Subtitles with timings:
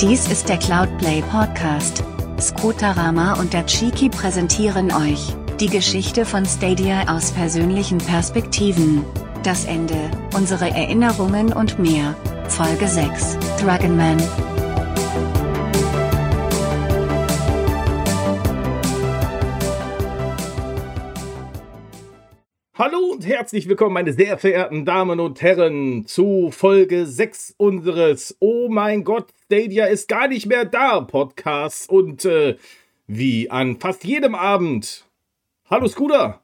[0.00, 2.04] Dies ist der Cloudplay Podcast.
[2.38, 9.06] Scooterama und der Chiki präsentieren euch die Geschichte von Stadia aus persönlichen Perspektiven.
[9.42, 12.14] Das Ende, unsere Erinnerungen und mehr.
[12.46, 14.18] Folge 6, Dragonman.
[23.26, 29.32] Herzlich willkommen, meine sehr verehrten Damen und Herren, zu Folge 6 unseres Oh mein Gott,
[29.46, 31.88] Stadia ist gar nicht mehr da Podcasts.
[31.88, 32.56] Und äh,
[33.08, 35.06] wie an fast jedem Abend.
[35.68, 36.40] Hallo Scooter.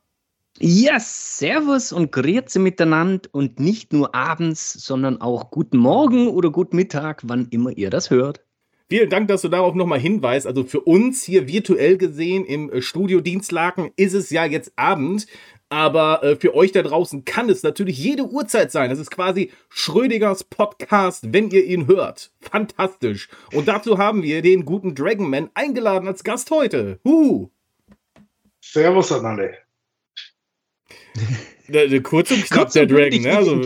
[0.59, 6.75] Ja, servus und grüezi miteinander und nicht nur abends, sondern auch guten Morgen oder guten
[6.75, 8.45] Mittag, wann immer ihr das hört.
[8.89, 10.47] Vielen Dank, dass du darauf nochmal hinweist.
[10.47, 15.27] Also für uns hier virtuell gesehen im Studio Dienstlaken ist es ja jetzt Abend.
[15.73, 18.91] Aber äh, für euch da draußen kann es natürlich jede Uhrzeit sein.
[18.91, 22.31] Das ist quasi Schrödingers Podcast, wenn ihr ihn hört.
[22.43, 23.31] Fantastisch.
[23.55, 27.01] Und dazu haben wir den guten Dragonman eingeladen als Gast heute.
[27.07, 27.49] Huhu.
[28.61, 29.57] Servus an alle.
[32.03, 33.35] Kurz und knapp, der Dragon, ne?
[33.35, 33.63] Also,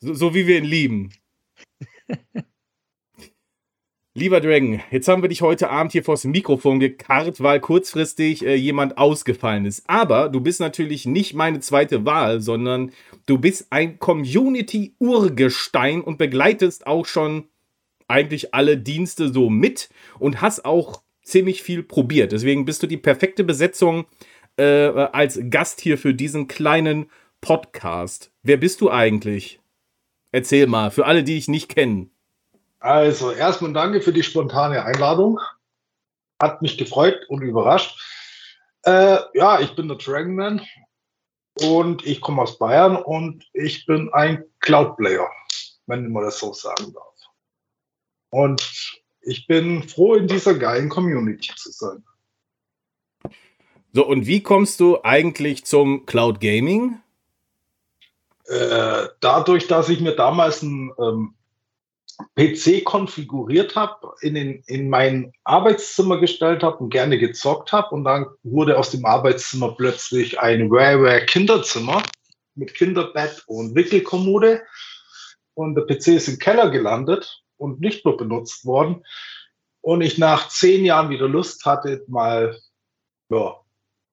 [0.00, 1.12] so, so wie wir ihn lieben.
[4.18, 8.56] Lieber Dragon, jetzt haben wir dich heute Abend hier vors Mikrofon gekarrt, weil kurzfristig äh,
[8.56, 9.88] jemand ausgefallen ist.
[9.88, 12.90] Aber du bist natürlich nicht meine zweite Wahl, sondern
[13.26, 17.44] du bist ein Community-Urgestein und begleitest auch schon
[18.08, 22.32] eigentlich alle Dienste so mit und hast auch ziemlich viel probiert.
[22.32, 24.06] Deswegen bist du die perfekte Besetzung
[24.56, 27.06] äh, als Gast hier für diesen kleinen
[27.40, 28.32] Podcast.
[28.42, 29.60] Wer bist du eigentlich?
[30.32, 32.08] Erzähl mal, für alle, die ich nicht kenne.
[32.80, 35.40] Also, erstmal danke für die spontane Einladung.
[36.40, 38.00] Hat mich gefreut und überrascht.
[38.84, 40.62] Äh, ja, ich bin der Dragonman
[41.60, 45.28] und ich komme aus Bayern und ich bin ein Cloud-Player,
[45.86, 47.04] wenn man das so sagen darf.
[48.30, 52.04] Und ich bin froh, in dieser geilen Community zu sein.
[53.92, 57.00] So, und wie kommst du eigentlich zum Cloud Gaming?
[58.44, 61.34] Äh, dadurch, dass ich mir damals ein ähm,
[62.36, 67.94] PC konfiguriert habe, in, in mein Arbeitszimmer gestellt habe und gerne gezockt habe.
[67.94, 72.02] Und dann wurde aus dem Arbeitszimmer plötzlich ein Rare Kinderzimmer
[72.54, 74.62] mit Kinderbett und Wickelkommode.
[75.54, 79.04] Und der PC ist im Keller gelandet und nicht mehr benutzt worden.
[79.80, 82.58] Und ich nach zehn Jahren wieder Lust hatte, mal
[83.30, 83.56] ja,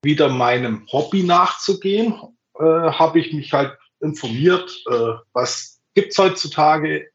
[0.04, 2.14] wieder meinem Hobby nachzugehen,
[2.60, 7.10] äh, habe ich mich halt informiert, äh, was gibt's heutzutage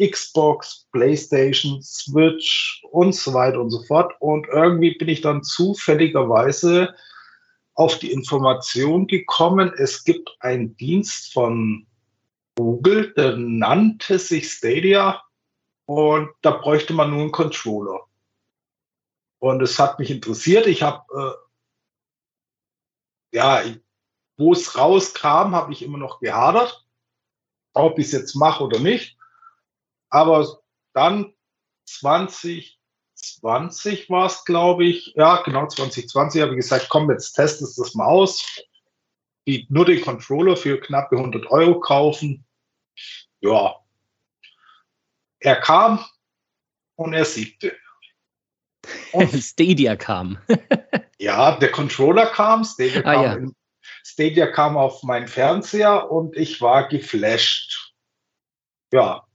[0.00, 4.12] Xbox, PlayStation, Switch und so weiter und so fort.
[4.20, 6.94] Und irgendwie bin ich dann zufälligerweise
[7.74, 11.86] auf die Information gekommen, es gibt einen Dienst von
[12.56, 15.22] Google, der nannte sich Stadia
[15.86, 18.00] und da bräuchte man nur einen Controller.
[19.38, 20.66] Und es hat mich interessiert.
[20.66, 21.38] Ich habe,
[23.32, 23.62] äh, ja,
[24.36, 26.84] wo es rauskam, habe ich immer noch gehadert,
[27.74, 29.17] ob ich es jetzt mache oder nicht.
[30.10, 30.60] Aber
[30.94, 31.32] dann
[31.86, 32.78] 2020
[34.10, 37.94] war es, glaube ich, ja, genau 2020 habe ich gesagt, komm, jetzt testest du das
[37.94, 38.44] mal aus.
[39.46, 42.44] Die, nur den Controller für knappe 100 Euro kaufen.
[43.40, 43.76] Ja.
[45.40, 46.04] Er kam
[46.96, 47.76] und er siegte.
[49.12, 50.38] Und Stadia kam.
[51.18, 53.32] ja, der Controller kam, Stadia, ah, kam ja.
[53.34, 53.56] in,
[54.04, 57.94] Stadia kam auf meinen Fernseher und ich war geflasht.
[58.92, 59.27] Ja,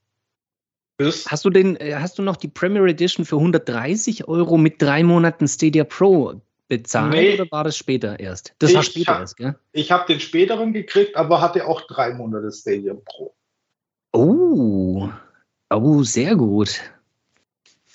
[0.98, 1.30] ist.
[1.30, 5.04] Hast du den, äh, hast du noch die Premier Edition für 130 Euro mit drei
[5.04, 7.34] Monaten Stadia Pro bezahlt nee.
[7.40, 8.54] oder war das später erst?
[8.59, 9.56] Das ich war später hab, erst, gell?
[9.72, 13.36] Ich habe den späteren gekriegt, aber hatte auch drei Monate Stadia Pro.
[14.14, 15.09] Oh,
[15.72, 16.81] oh, sehr gut.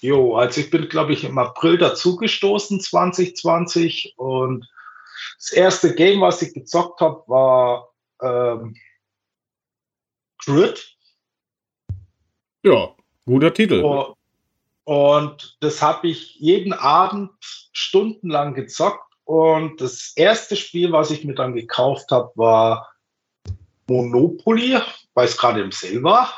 [0.01, 4.15] Jo, also ich bin, glaube ich, im April dazugestoßen, 2020.
[4.17, 4.69] Und
[5.39, 7.89] das erste Game, was ich gezockt habe, war
[8.23, 8.77] ähm,
[10.45, 10.98] Grid.
[12.63, 12.91] Ja,
[13.27, 13.83] guter Titel.
[13.83, 14.15] Und,
[14.85, 17.31] und das habe ich jeden Abend
[17.73, 19.05] stundenlang gezockt.
[19.25, 22.89] Und das erste Spiel, was ich mir dann gekauft habe, war
[23.87, 24.79] Monopoly,
[25.15, 26.33] weil es gerade im Sale war.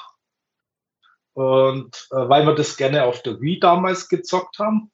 [1.34, 4.90] Und äh, weil wir das gerne auf der Wii damals gezockt haben.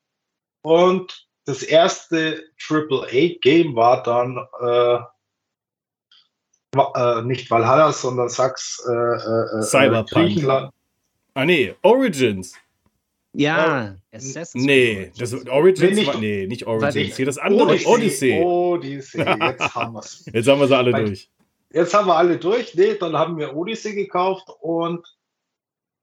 [0.63, 4.99] Und das erste AAA-Game war dann äh,
[6.95, 10.11] äh, nicht Valhalla, sondern Sachs äh, äh, Cyberpunk.
[10.11, 10.73] Griechenland.
[11.37, 12.55] Ah, nee, Origins.
[13.35, 17.15] Ja, oh, Assassin's Nee, das Origins nicht, war, nee, nicht Origins.
[17.15, 18.41] Hier das andere, Odyssey.
[18.41, 19.19] Odyssey, Odyssey.
[19.19, 20.25] jetzt haben wir es.
[20.33, 21.29] Jetzt haben wir sie alle Weil, durch.
[21.71, 22.75] Jetzt haben wir alle durch.
[22.75, 25.07] Nee, dann haben wir Odyssey gekauft und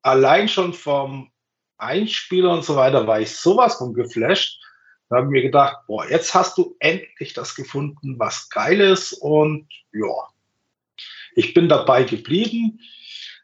[0.04, 1.32] allein schon vom
[1.78, 4.62] Einspieler und so weiter, war ich sowas von geflasht.
[5.10, 9.14] Da habe ich mir gedacht, boah, jetzt hast du endlich das gefunden, was geil ist.
[9.14, 10.28] Und ja,
[11.34, 12.80] ich bin dabei geblieben,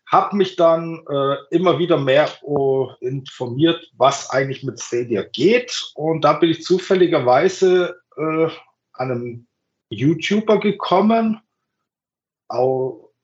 [0.10, 5.92] habe mich dann äh, immer wieder mehr uh, informiert, was eigentlich mit Stadia geht.
[5.94, 8.48] Und da bin ich zufälligerweise äh,
[8.94, 9.48] an einem
[9.90, 11.42] YouTuber gekommen.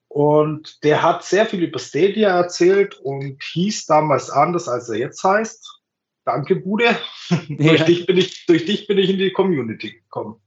[0.08, 5.24] Und der hat sehr viel über Stadia erzählt und hieß damals anders, als er jetzt
[5.24, 5.82] heißt.
[6.24, 6.86] Danke, Bude.
[7.30, 7.70] Ja.
[7.70, 10.40] durch, dich bin ich, durch dich bin ich in die Community gekommen.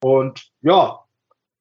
[0.00, 1.04] Und ja,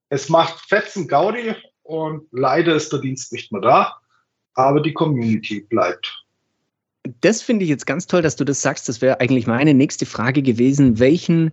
[0.10, 1.56] es macht fetzen Gaudi
[1.86, 3.96] und leider ist der Dienst nicht mehr da,
[4.56, 6.26] aber die Community bleibt.
[7.22, 8.90] Das finde ich jetzt ganz toll, dass du das sagst.
[8.90, 10.98] Das wäre eigentlich meine nächste Frage gewesen.
[10.98, 11.52] Welchen,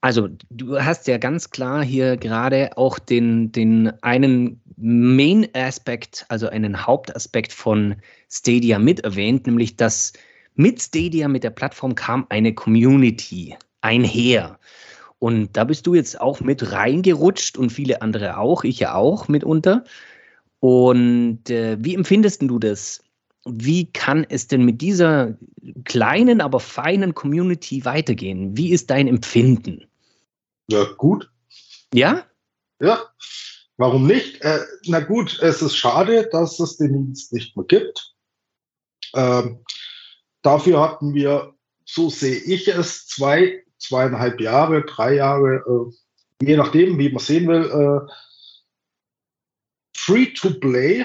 [0.00, 6.86] also du hast ja ganz klar hier gerade auch den, den einen Main-Aspekt, also einen
[6.86, 7.96] Hauptaspekt von
[8.30, 10.14] Stadia mit erwähnt, nämlich dass
[10.54, 14.58] mit Stadia, mit der Plattform kam eine Community einher.
[15.20, 19.28] Und da bist du jetzt auch mit reingerutscht und viele andere auch, ich ja auch
[19.28, 19.84] mitunter.
[20.58, 23.04] Und äh, wie empfindest du das?
[23.46, 25.38] Wie kann es denn mit dieser
[25.84, 28.56] kleinen, aber feinen Community weitergehen?
[28.56, 29.86] Wie ist dein Empfinden?
[30.68, 31.30] Ja, gut.
[31.94, 32.26] Ja?
[32.80, 33.02] Ja,
[33.76, 34.42] warum nicht?
[34.42, 38.14] Äh, na gut, es ist schade, dass es den Dienst nicht mehr gibt.
[39.14, 39.60] Ähm,
[40.42, 46.98] Dafür hatten wir, so sehe ich es, zwei, zweieinhalb Jahre, drei Jahre, äh, je nachdem,
[46.98, 48.12] wie man sehen will, äh,
[49.96, 51.04] free to play,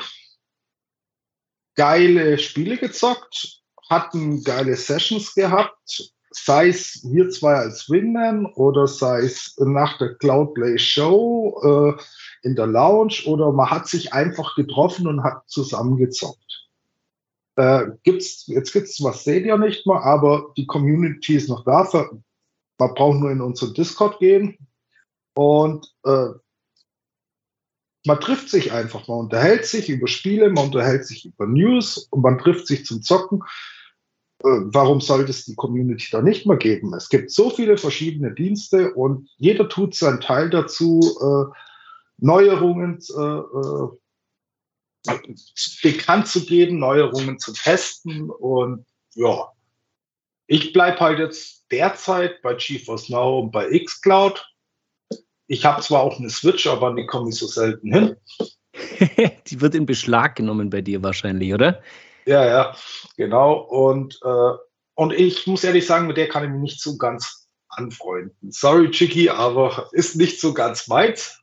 [1.76, 9.22] geile Spiele gezockt, hatten geile Sessions gehabt, sei es wir zwei als Wingman oder sei
[9.22, 12.02] es nach der Cloudplay Show äh,
[12.48, 16.70] in der Lounge oder man hat sich einfach getroffen und hat zusammengezockt.
[17.56, 21.90] Äh, gibt's, jetzt gibt es was Stadia nicht mehr, aber die Community ist noch da.
[22.78, 24.58] Man braucht nur in unseren Discord gehen
[25.36, 26.30] und äh,
[28.06, 32.22] man trifft sich einfach, man unterhält sich über Spiele, man unterhält sich über News und
[32.22, 33.42] man trifft sich zum Zocken.
[34.44, 36.94] Äh, warum sollte es die Community da nicht mehr geben?
[36.94, 41.56] Es gibt so viele verschiedene Dienste und jeder tut seinen Teil dazu, äh,
[42.18, 43.90] Neuerungen äh, äh
[45.84, 48.30] bekannt zu geben, Neuerungen zu testen.
[48.32, 49.52] Und ja,
[50.48, 54.46] ich bleibe halt jetzt derzeit bei GeForce Now und bei xCloud.
[55.48, 58.16] Ich habe zwar auch eine Switch, aber die komme ich so selten hin.
[59.48, 61.82] die wird in Beschlag genommen bei dir wahrscheinlich, oder?
[62.26, 62.76] Ja, ja,
[63.18, 63.54] genau.
[63.54, 64.52] Und, äh,
[64.96, 68.52] und ich muss ehrlich sagen, mit der kann ich mich nicht so ganz anfreunden.
[68.52, 71.40] Sorry, Chicky, aber ist nicht so ganz meins.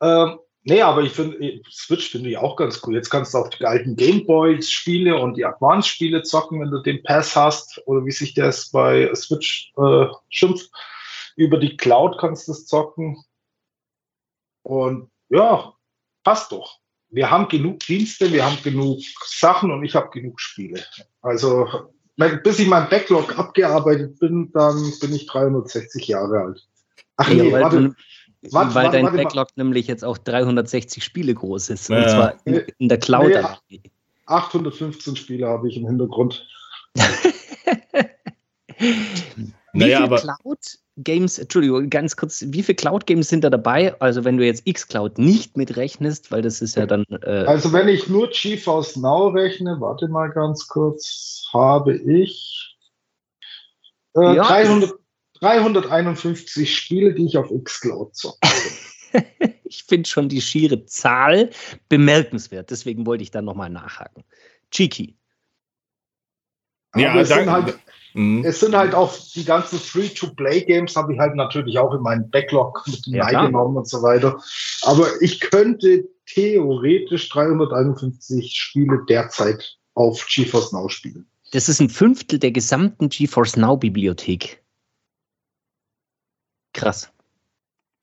[0.00, 2.94] Ähm, Nee, aber ich finde, Switch finde ich auch ganz cool.
[2.94, 7.34] Jetzt kannst du auch die alten Gameboys-Spiele und die Advance-Spiele zocken, wenn du den Pass
[7.34, 10.70] hast, oder wie sich das bei Switch äh, schimpft.
[11.34, 13.24] Über die Cloud kannst du es zocken.
[14.62, 15.72] Und ja,
[16.22, 16.78] passt doch.
[17.10, 20.82] Wir haben genug Dienste, wir haben genug Sachen und ich habe genug Spiele.
[21.20, 21.68] Also,
[22.16, 26.68] bis ich mein Backlog abgearbeitet bin, dann bin ich 360 Jahre alt.
[27.16, 27.94] Ach nee, ja, warte.
[28.50, 31.90] Warte, weil warte, dein warte, Backlog nämlich jetzt auch 360 Spiele groß ist.
[31.90, 33.32] Und zwar in, in, der Cloud.
[33.68, 33.80] Nee,
[34.26, 36.44] 815 Spiele habe ich im Hintergrund.
[38.78, 43.98] wie naja, viele Cloud-Games, Entschuldigung, ganz kurz, wie viele Cloud-Games sind da dabei?
[44.00, 47.04] Also wenn du jetzt xCloud nicht mitrechnest, weil das ist ja dann.
[47.22, 52.76] Äh also wenn ich nur GeForce Now rechne, warte mal ganz kurz, habe ich
[54.16, 54.92] äh, ja, 300,
[55.42, 58.38] 351 Spiele, die ich auf Xcloud zocke.
[59.64, 61.50] ich finde schon die schiere Zahl
[61.88, 62.70] bemerkenswert.
[62.70, 64.22] Deswegen wollte ich da nochmal nachhaken.
[64.70, 65.16] Cheeky.
[66.94, 67.78] Ja, es sind, halt,
[68.14, 68.44] mhm.
[68.44, 72.84] es sind halt auch die ganzen Free-to-Play-Games, habe ich halt natürlich auch in meinen Backlog
[72.86, 74.38] mit hineingenommen ja, und so weiter.
[74.82, 81.26] Aber ich könnte theoretisch 351 Spiele derzeit auf GeForce Now spielen.
[81.52, 84.61] Das ist ein Fünftel der gesamten GeForce Now-Bibliothek.
[86.72, 87.12] Krass.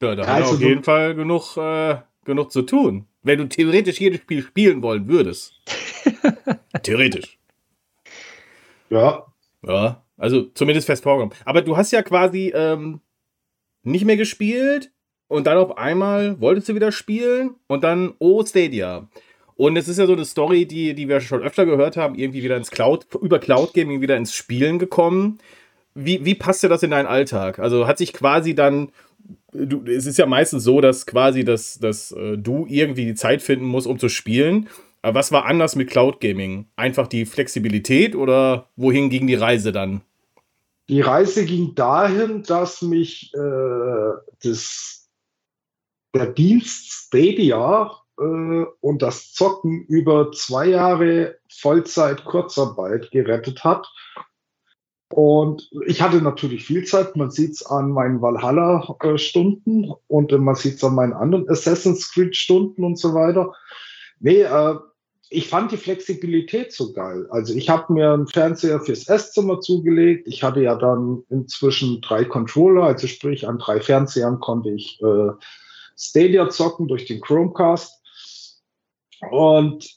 [0.02, 3.06] Ja, da ja, hat also auf jeden Fall genug, äh, genug zu tun.
[3.22, 5.54] Wenn du theoretisch jedes Spiel spielen wollen würdest.
[6.84, 7.38] theoretisch.
[8.90, 9.26] Ja.
[9.62, 11.36] Ja, also zumindest fest vorgenommen.
[11.44, 13.02] Aber du hast ja quasi ähm,
[13.84, 14.92] nicht mehr gespielt
[15.28, 19.10] und dann auf einmal wolltest du wieder spielen und dann, oh, Stadia.
[19.56, 22.44] Und es ist ja so eine Story, die, die wir schon öfter gehört haben, irgendwie
[22.44, 25.40] wieder ins Cloud, über Cloud Gaming wieder ins Spielen gekommen
[25.96, 27.60] wie, wie passt dir das in deinen Alltag?
[27.60, 28.92] Also hat sich quasi dann,
[29.52, 33.42] du, es ist ja meistens so, dass quasi das, dass, äh, du irgendwie die Zeit
[33.42, 34.70] finden musst, um zu spielen.
[35.02, 36.68] Aber was war anders mit Cloud Gaming?
[36.76, 40.02] Einfach die Flexibilität oder wohin ging die Reise dann?
[40.90, 44.12] Die Reise ging dahin, dass mich äh,
[44.44, 45.08] das,
[46.16, 53.88] der Dienst Stadia äh, und das Zocken über zwei Jahre Vollzeit Kurzarbeit gerettet hat.
[55.12, 57.16] Und ich hatte natürlich viel Zeit.
[57.16, 62.84] Man sieht es an meinen Valhalla-Stunden und man sieht es an meinen anderen Assassin's Creed-Stunden
[62.84, 63.54] und so weiter.
[64.20, 64.76] Nee, äh,
[65.32, 67.28] ich fand die Flexibilität so geil.
[67.30, 70.28] Also ich habe mir einen Fernseher fürs Esszimmer zugelegt.
[70.28, 75.30] Ich hatte ja dann inzwischen drei Controller, also sprich an drei Fernsehern konnte ich äh,
[75.96, 77.94] Stadia zocken durch den Chromecast.
[79.30, 79.88] Und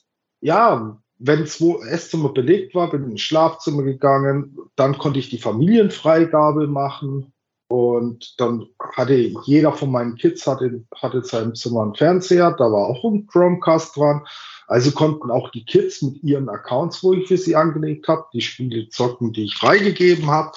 [0.40, 4.58] ja, wenn zwei Esszimmer belegt war, bin ich ins Schlafzimmer gegangen.
[4.74, 7.32] Dann konnte ich die Familienfreigabe machen.
[7.68, 12.50] Und dann hatte jeder von meinen Kids hatte, hatte in seinem Zimmer einen Fernseher.
[12.58, 14.26] Da war auch ein Chromecast dran.
[14.66, 18.40] Also konnten auch die Kids mit ihren Accounts, wo ich für sie angelegt habe, die
[18.40, 20.52] Spiele zocken, die ich freigegeben habe.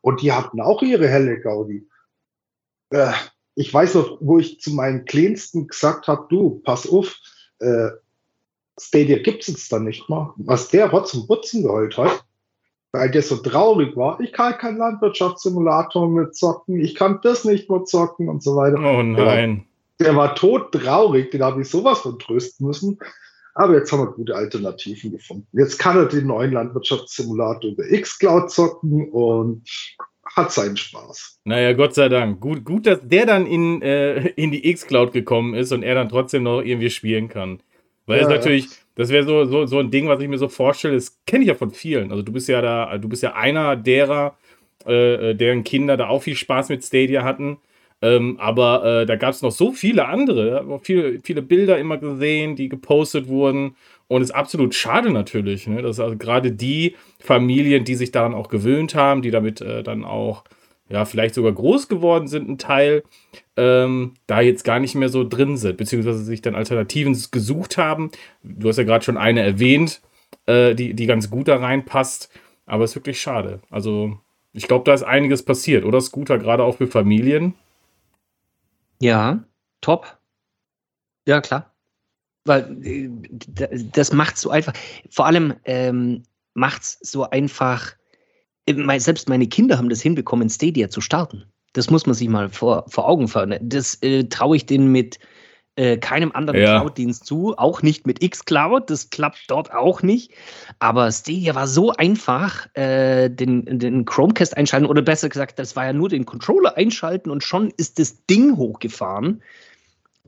[0.00, 1.88] Und die hatten auch ihre helle Gaudi.
[2.90, 3.12] Äh,
[3.56, 7.16] ich weiß noch, wo ich zu meinen Kleinsten gesagt habe, du, pass auf,
[7.58, 7.90] äh,
[8.78, 10.32] Stadia gibt es jetzt dann nicht mehr.
[10.36, 12.24] Was der Rotz und Butzen geheult hat,
[12.92, 17.70] weil der so traurig war, ich kann keinen Landwirtschaftssimulator mehr zocken, ich kann das nicht
[17.70, 18.78] mehr zocken und so weiter.
[18.78, 19.64] Oh nein.
[19.98, 22.98] Der, der war tot traurig, den habe ich sowas von trösten müssen.
[23.56, 25.46] Aber jetzt haben wir gute Alternativen gefunden.
[25.52, 29.62] Jetzt kann er den neuen Landwirtschaftssimulator über Xcloud zocken und
[30.24, 31.38] hat seinen Spaß.
[31.44, 32.40] Naja, Gott sei Dank.
[32.40, 36.08] Gut, gut dass der dann in, äh, in die Xcloud gekommen ist und er dann
[36.08, 37.60] trotzdem noch irgendwie spielen kann.
[38.06, 40.48] Weil ja, das natürlich, das wäre so, so, so ein Ding, was ich mir so
[40.48, 42.10] vorstelle, das kenne ich ja von vielen.
[42.10, 44.36] Also du bist ja da, du bist ja einer derer,
[44.86, 47.58] äh, äh deren Kinder da auch viel Spaß mit Stadia hatten.
[48.02, 52.56] Ähm, aber äh, da gab es noch so viele andere, viele, viele Bilder immer gesehen,
[52.56, 53.76] die gepostet wurden.
[54.08, 55.80] Und es ist absolut schade natürlich, ne?
[55.80, 60.04] dass also gerade die Familien, die sich daran auch gewöhnt haben, die damit äh, dann
[60.04, 60.44] auch
[60.88, 63.02] ja, vielleicht sogar groß geworden sind, ein Teil,
[63.56, 68.10] ähm, da jetzt gar nicht mehr so drin sind, beziehungsweise sich dann Alternativen gesucht haben.
[68.42, 70.02] Du hast ja gerade schon eine erwähnt,
[70.46, 72.30] äh, die, die ganz gut da reinpasst,
[72.66, 73.60] aber es ist wirklich schade.
[73.70, 74.18] Also,
[74.52, 77.54] ich glaube, da ist einiges passiert, oder Scooter, gerade auch für Familien.
[79.00, 79.44] Ja,
[79.80, 80.18] top.
[81.26, 81.72] Ja, klar.
[82.44, 83.08] Weil äh,
[83.92, 84.74] das macht so einfach.
[85.10, 87.94] Vor allem ähm, macht es so einfach.
[88.66, 91.44] Äh, selbst meine Kinder haben das hinbekommen, Stadia zu starten.
[91.72, 93.56] Das muss man sich mal vor, vor Augen führen.
[93.60, 95.18] Das äh, traue ich denen mit
[95.76, 96.78] äh, keinem anderen ja.
[96.78, 100.32] Cloud-Dienst zu, auch nicht mit xCloud, das klappt dort auch nicht.
[100.78, 105.86] Aber Stadia war so einfach, äh, den, den Chromecast einschalten oder besser gesagt, das war
[105.86, 109.42] ja nur den Controller einschalten und schon ist das Ding hochgefahren.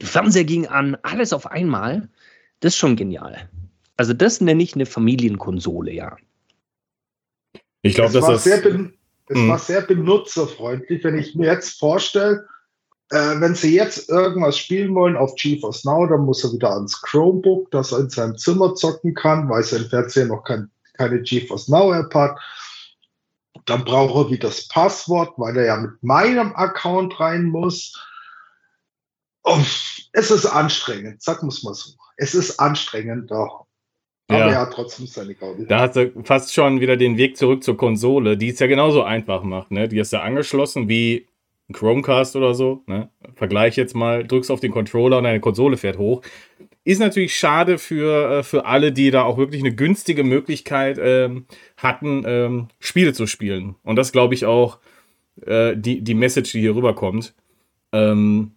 [0.00, 2.08] Der Fernseher ging an, alles auf einmal.
[2.60, 3.48] Das ist schon genial.
[3.96, 6.16] Also das nenne ich eine Familienkonsole, ja.
[7.86, 8.44] Ich glaube, das ist.
[8.44, 8.90] Sehr
[9.28, 9.48] es hm.
[9.48, 12.46] war sehr benutzerfreundlich, wenn ich mir jetzt vorstelle,
[13.10, 17.00] äh, wenn Sie jetzt irgendwas spielen wollen auf GeForce Now, dann muss er wieder ans
[17.02, 21.68] Chromebook, dass er in seinem Zimmer zocken kann, weil sein Fernseher noch kein, keine GeForce
[21.68, 22.38] Now App hat.
[23.64, 28.00] Dann braucht er wieder das Passwort, weil er ja mit meinem Account rein muss.
[29.42, 29.66] Und
[30.12, 31.90] es ist anstrengend, sag muss mal so.
[32.16, 33.65] Es ist anstrengend, doch.
[34.28, 34.48] Aber ja.
[34.48, 35.66] er hat trotzdem seine Gaudi.
[35.66, 39.02] Da hast du fast schon wieder den Weg zurück zur Konsole, die es ja genauso
[39.02, 39.70] einfach macht.
[39.70, 39.88] Ne?
[39.88, 41.26] Die ist ja angeschlossen wie
[41.68, 43.08] ein Chromecast oder so, ne?
[43.34, 46.22] Vergleich jetzt mal, drückst auf den Controller und deine Konsole fährt hoch.
[46.84, 51.46] Ist natürlich schade für, äh, für alle, die da auch wirklich eine günstige Möglichkeit ähm,
[51.76, 53.74] hatten, ähm, Spiele zu spielen.
[53.82, 54.78] Und das glaube ich auch
[55.44, 57.34] äh, die, die Message, die hier rüberkommt.
[57.92, 58.52] Ähm,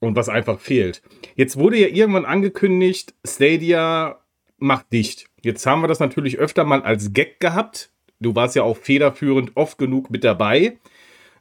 [0.00, 1.02] und was einfach fehlt.
[1.34, 4.20] Jetzt wurde ja irgendwann angekündigt, Stadia
[4.58, 5.26] macht dicht.
[5.42, 7.90] Jetzt haben wir das natürlich öfter mal als Gag gehabt.
[8.20, 10.78] Du warst ja auch federführend oft genug mit dabei.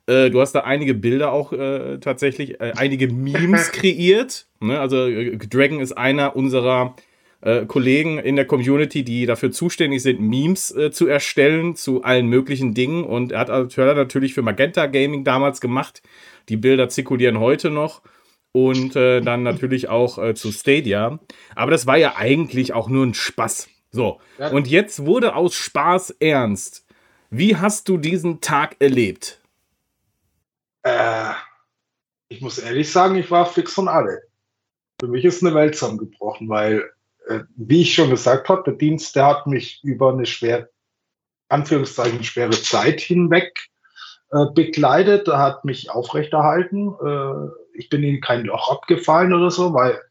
[0.08, 4.48] Äh, du hast da einige Bilder auch äh, tatsächlich, äh, einige Memes kreiert.
[4.60, 4.80] Ne?
[4.80, 6.96] Also äh, Dragon ist einer unserer
[7.42, 12.74] äh, Kollegen in der Community, die dafür zuständig sind, Memes zu erstellen zu allen möglichen
[12.74, 13.04] Dingen.
[13.04, 16.02] Und er hat also natürlich für Magenta Gaming damals gemacht.
[16.50, 18.02] Die Bilder zirkulieren heute noch.
[18.54, 21.20] Und dann natürlich auch zu Stadia.
[21.56, 23.70] Aber das war ja eigentlich auch nur ein Spaß.
[23.92, 24.20] So.
[24.52, 26.86] Und jetzt wurde aus Spaß ernst.
[27.30, 29.42] Wie hast du diesen Tag erlebt?
[30.84, 31.32] Äh,
[32.30, 34.22] ich muss ehrlich sagen, ich war fix von alle.
[35.00, 36.90] Für mich ist eine Welt zusammengebrochen, weil,
[37.28, 40.70] äh, wie ich schon gesagt habe, der Dienst, der hat mich über eine schwer,
[41.50, 43.70] Anführungszeichen schwere Zeit hinweg
[44.32, 46.94] äh, begleitet, hat mich aufrechterhalten.
[47.78, 50.02] Ich bin in kein Loch abgefallen oder so, weil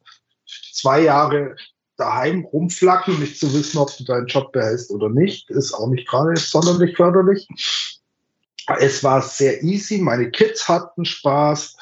[0.73, 1.56] zwei Jahre
[1.96, 6.06] daheim rumflacken, nicht zu wissen, ob du deinen Job behältst oder nicht, ist auch nicht
[6.06, 7.49] gerade sonderlich förderlich.
[8.78, 11.76] Es war sehr easy, meine Kids hatten Spaß.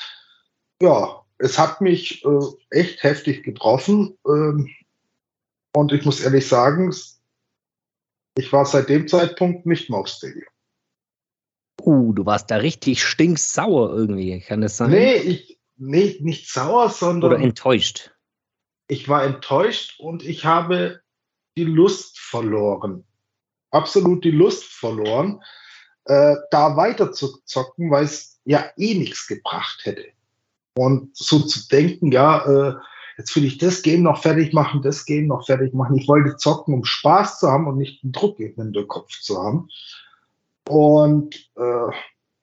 [0.80, 2.28] Ja, es hat mich äh,
[2.70, 4.16] echt heftig getroffen.
[4.26, 4.70] Ähm,
[5.74, 6.94] und ich muss ehrlich sagen,
[8.36, 10.44] ich war seit dem Zeitpunkt nicht mehr auf Stadium.
[11.82, 14.90] Uh, du warst da richtig stinksauer irgendwie, kann das sein?
[14.90, 15.53] Nee, ich,
[15.84, 17.32] nee, nicht sauer, sondern.
[17.32, 18.10] Oder enttäuscht.
[18.88, 21.00] Ich war enttäuscht und ich habe
[21.56, 23.04] die Lust verloren.
[23.70, 25.42] Absolut die Lust verloren,
[26.04, 30.04] äh, da weiter zu zocken, weil es ja eh nichts gebracht hätte.
[30.76, 32.74] Und so zu denken, ja, äh,
[33.16, 35.96] jetzt will ich das Game noch fertig machen, das Game noch fertig machen.
[35.96, 39.42] Ich wollte zocken, um Spaß zu haben und nicht einen Druck in den Kopf zu
[39.42, 39.68] haben.
[40.68, 41.90] Und äh,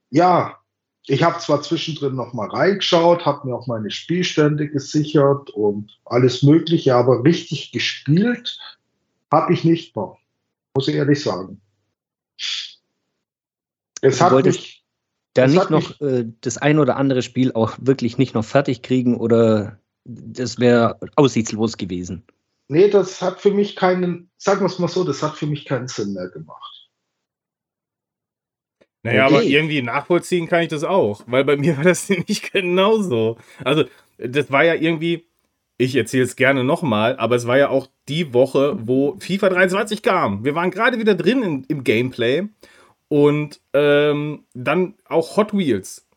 [0.10, 0.61] ja,
[1.08, 6.44] ich habe zwar zwischendrin noch mal reingeschaut, habe mir auch meine Spielstände gesichert und alles
[6.44, 8.60] Mögliche, aber richtig gespielt
[9.32, 10.16] habe ich nicht mehr,
[10.76, 11.62] muss ich ehrlich sagen.
[14.02, 14.84] Es du hat mich,
[15.34, 19.18] da nicht noch äh, das ein oder andere Spiel auch wirklich nicht noch fertig kriegen
[19.18, 22.24] oder das wäre aussichtslos gewesen.
[22.68, 25.66] Nee, das hat für mich keinen, sagen wir es mal so, das hat für mich
[25.66, 26.81] keinen Sinn mehr gemacht.
[29.04, 29.36] Naja, okay.
[29.36, 33.38] aber irgendwie nachvollziehen kann ich das auch, weil bei mir war das nicht genauso.
[33.64, 33.86] Also,
[34.18, 35.26] das war ja irgendwie,
[35.78, 40.04] ich erzähle es gerne nochmal, aber es war ja auch die Woche, wo FIFA 23
[40.04, 40.46] kam.
[40.46, 42.44] Wir waren gerade wieder drin in, im Gameplay
[43.08, 46.08] und ähm, dann auch Hot Wheels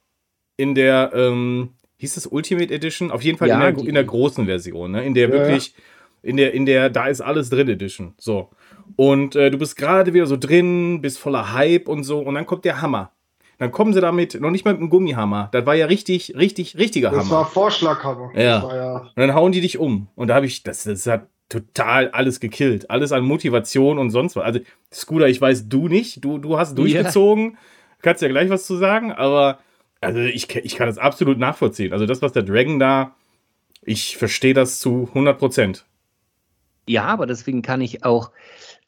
[0.57, 3.11] in der, ähm, hieß das Ultimate Edition?
[3.11, 5.05] Auf jeden Fall ja, in, der, in der großen Version, ne?
[5.05, 5.33] in der ja.
[5.33, 5.75] wirklich,
[6.23, 8.15] in der, in der, da ist alles drin Edition.
[8.19, 8.51] So.
[8.97, 12.21] Und äh, du bist gerade wieder so drin, bist voller Hype und so.
[12.21, 13.11] Und dann kommt der Hammer.
[13.59, 15.49] Dann kommen sie damit, noch nicht mal mit einem Gummihammer.
[15.53, 17.29] Das war ja richtig, richtig, richtiger das Hammer.
[17.29, 18.31] Das war Vorschlaghammer.
[18.35, 18.75] Ja.
[18.75, 18.97] ja.
[18.99, 20.09] Und dann hauen die dich um.
[20.17, 22.91] Und da habe ich, das, das hat total alles gekillt.
[22.91, 24.45] Alles an Motivation und sonst was.
[24.45, 24.61] Also,
[24.93, 26.25] Scooter, ich weiß, du nicht.
[26.25, 27.45] Du, du hast durchgezogen.
[27.45, 27.59] Yeah.
[28.03, 29.13] Kannst ja gleich was zu sagen.
[29.13, 29.59] Aber,
[30.01, 31.93] also, ich, ich kann das absolut nachvollziehen.
[31.93, 33.15] Also, das, was der Dragon da,
[33.83, 35.85] ich verstehe das zu 100 Prozent.
[36.89, 38.31] Ja, aber deswegen kann ich auch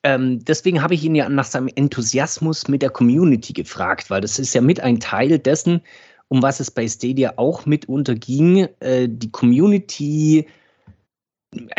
[0.06, 4.38] ähm, deswegen habe ich ihn ja nach seinem Enthusiasmus mit der Community gefragt, weil das
[4.38, 5.80] ist ja mit ein Teil dessen,
[6.28, 8.68] um was es bei Stadia auch mitunter ging.
[8.78, 10.46] Äh, die Community,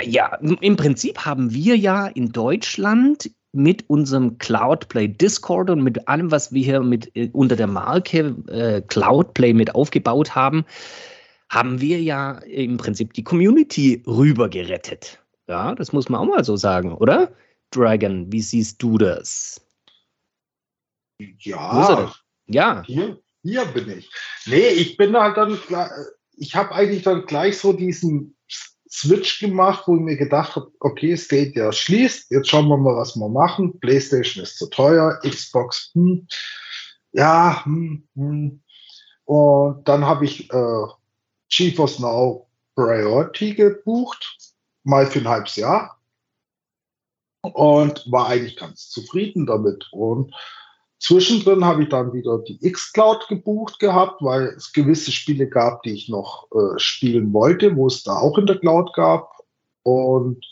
[0.04, 6.30] ja, im Prinzip haben wir ja in Deutschland mit unserem Cloudplay Discord und mit allem,
[6.30, 10.66] was wir hier mit äh, unter der Marke äh, Cloudplay mit aufgebaut haben,
[11.48, 15.18] haben wir ja im Prinzip die Community rüber gerettet.
[15.48, 17.32] Ja, das muss man auch mal so sagen, oder?
[17.72, 19.62] Dragon, wie siehst du das?
[21.40, 22.14] Ja,
[22.48, 22.84] ja.
[22.86, 24.10] Hier, hier bin ich.
[24.46, 25.58] Nee, ich bin halt dann,
[26.38, 28.36] ich habe eigentlich dann gleich so diesen
[28.90, 33.16] Switch gemacht, wo ich mir gedacht habe, okay, Stadia schließt, jetzt schauen wir mal, was
[33.16, 33.80] wir machen.
[33.80, 36.28] PlayStation ist zu teuer, Xbox, hm,
[37.12, 38.62] ja, hm, hm.
[39.26, 40.86] Und dann habe ich äh,
[41.50, 44.54] GeForce Now Priority gebucht,
[44.84, 45.97] mal für ein halbes Jahr
[47.54, 49.88] und war eigentlich ganz zufrieden damit.
[49.92, 50.34] Und
[51.00, 55.94] zwischendrin habe ich dann wieder die X-Cloud gebucht gehabt, weil es gewisse Spiele gab, die
[55.94, 59.32] ich noch äh, spielen wollte, wo es da auch in der Cloud gab.
[59.84, 60.46] Und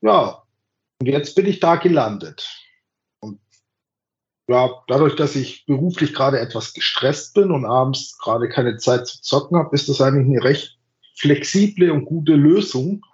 [0.00, 0.42] ja,
[1.00, 2.48] und jetzt bin ich da gelandet.
[3.20, 3.40] Und
[4.48, 9.20] ja, dadurch, dass ich beruflich gerade etwas gestresst bin und abends gerade keine Zeit zu
[9.22, 10.78] zocken habe, ist das eigentlich eine recht
[11.18, 13.04] flexible und gute Lösung,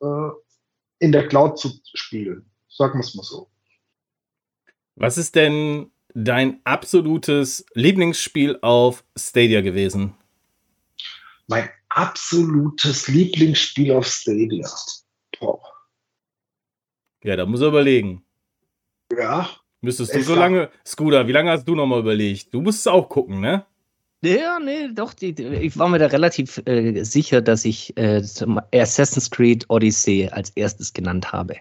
[0.00, 0.28] äh,
[1.02, 2.48] in der Cloud zu spielen.
[2.68, 3.50] Sagen wir es mal so.
[4.94, 10.14] Was ist denn dein absolutes Lieblingsspiel auf Stadia gewesen?
[11.48, 14.70] Mein absolutes Lieblingsspiel auf Stadia.
[15.40, 15.60] Boah.
[17.24, 18.24] Ja, da muss er überlegen.
[19.10, 19.50] Ja.
[19.80, 22.54] Müsstest du so lange, Scooter, wie lange hast du nochmal überlegt?
[22.54, 23.66] Du musst es auch gucken, ne?
[24.22, 25.14] Ja, nee, doch.
[25.14, 28.22] Die, die, ich war mir da relativ äh, sicher, dass ich äh,
[28.72, 31.56] Assassin's Creed Odyssey als erstes genannt habe.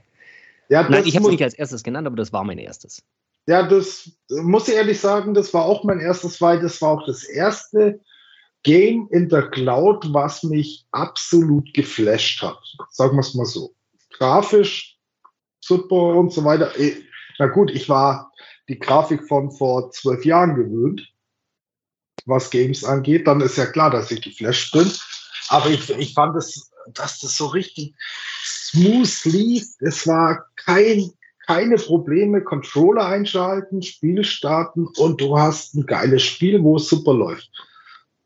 [0.70, 3.04] Ja, Nein, ich habe es nicht als erstes genannt, aber das war mein erstes.
[3.48, 7.06] Ja, das muss ich ehrlich sagen, das war auch mein erstes, weil das war auch
[7.08, 8.00] das erste
[8.64, 12.60] Game in der Cloud, was mich absolut geflasht hat.
[12.92, 13.74] Sagen wir es mal so.
[14.12, 15.00] Grafisch
[15.60, 16.80] super und so weiter.
[16.80, 16.94] Äh,
[17.40, 18.32] na gut, ich war
[18.70, 21.11] die Grafik von vor zwölf Jahren gewöhnt
[22.26, 24.92] was Games angeht, dann ist ja klar, dass ich geflasht bin.
[25.50, 27.94] Aber ich, ich fand es, dass das so richtig
[28.44, 29.66] smooth lief.
[29.80, 31.12] Es war kein,
[31.46, 37.14] keine Probleme, Controller einschalten, Spiel starten und du hast ein geiles Spiel, wo es super
[37.14, 37.50] läuft.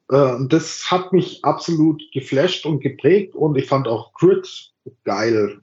[0.09, 4.47] Äh, das hat mich absolut geflasht und geprägt und ich fand auch Grid
[5.03, 5.59] geil.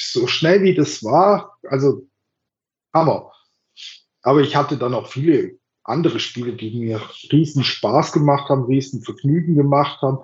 [0.00, 2.06] So schnell wie das war, also
[2.92, 3.32] Hammer.
[4.22, 5.59] Aber ich hatte dann auch viele
[5.90, 7.00] andere Spiele, die mir
[7.32, 10.18] riesen Spaß gemacht haben, riesen Vergnügen gemacht haben.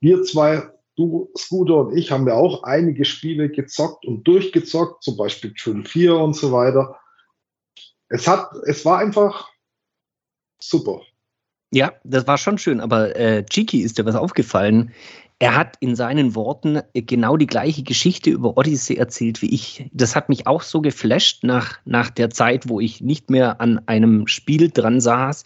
[0.00, 5.16] Wir zwei, du, Scooter und ich, haben ja auch einige Spiele gezockt und durchgezockt, zum
[5.16, 6.98] Beispiel Trill 4 und so weiter.
[8.08, 9.48] Es hat, es war einfach
[10.60, 11.02] super.
[11.72, 14.92] Ja, das war schon schön, aber äh, Chiki ist dir was aufgefallen.
[15.40, 19.90] Er hat in seinen Worten genau die gleiche Geschichte über Odyssey erzählt wie ich.
[19.92, 23.80] Das hat mich auch so geflasht nach, nach der Zeit, wo ich nicht mehr an
[23.86, 25.44] einem Spiel dran saß.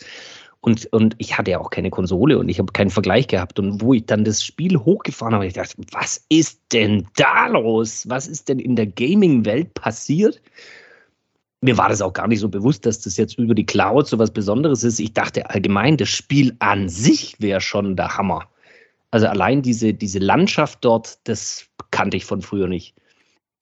[0.61, 3.59] Und, und ich hatte ja auch keine Konsole und ich habe keinen Vergleich gehabt.
[3.59, 8.09] Und wo ich dann das Spiel hochgefahren habe, ich dachte, was ist denn da los?
[8.09, 10.41] Was ist denn in der Gaming-Welt passiert?
[11.61, 14.19] mir war das auch gar nicht so bewusst, dass das jetzt über die Cloud so
[14.19, 15.01] was Besonderes ist.
[15.01, 18.49] Ich dachte allgemein, das Spiel an sich wäre schon der Hammer.
[19.11, 22.95] Also allein diese, diese Landschaft dort, das kannte ich von früher nicht.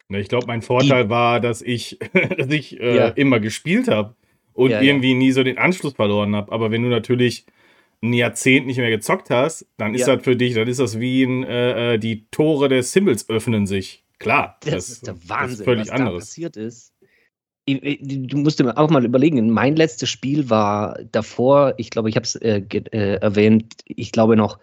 [0.08, 1.98] Ich glaube, mein Vorteil die, war, dass ich,
[2.36, 3.08] dass ich äh, ja.
[3.08, 4.14] immer gespielt habe
[4.54, 5.18] und ja, irgendwie ja.
[5.18, 6.52] nie so den Anschluss verloren habe.
[6.52, 7.46] Aber wenn du natürlich
[8.02, 11.22] ein Jahrzehnt nicht mehr gezockt hast, dann ist das für dich, dann ist das wie
[11.22, 14.04] ein, äh, äh, die Tore des Himmels öffnen sich.
[14.18, 16.24] Klar, das, das ist der Wahnsinn, ist völlig was anderes.
[16.24, 16.92] da passiert ist
[17.68, 22.24] du musst dir auch mal überlegen, mein letztes Spiel war davor, ich glaube, ich habe
[22.24, 24.58] es äh, äh, erwähnt, ich glaube noch,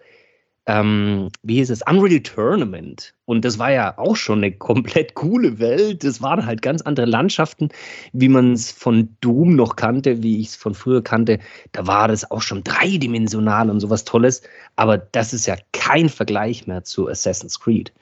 [0.66, 3.14] ähm, wie hieß es, Unreal Tournament.
[3.26, 6.04] Und das war ja auch schon eine komplett coole Welt.
[6.04, 7.68] Das waren halt ganz andere Landschaften,
[8.12, 11.38] wie man es von Doom noch kannte, wie ich es von früher kannte.
[11.72, 14.42] Da war das auch schon dreidimensional und sowas Tolles.
[14.76, 17.92] Aber das ist ja kein Vergleich mehr zu Assassin's Creed.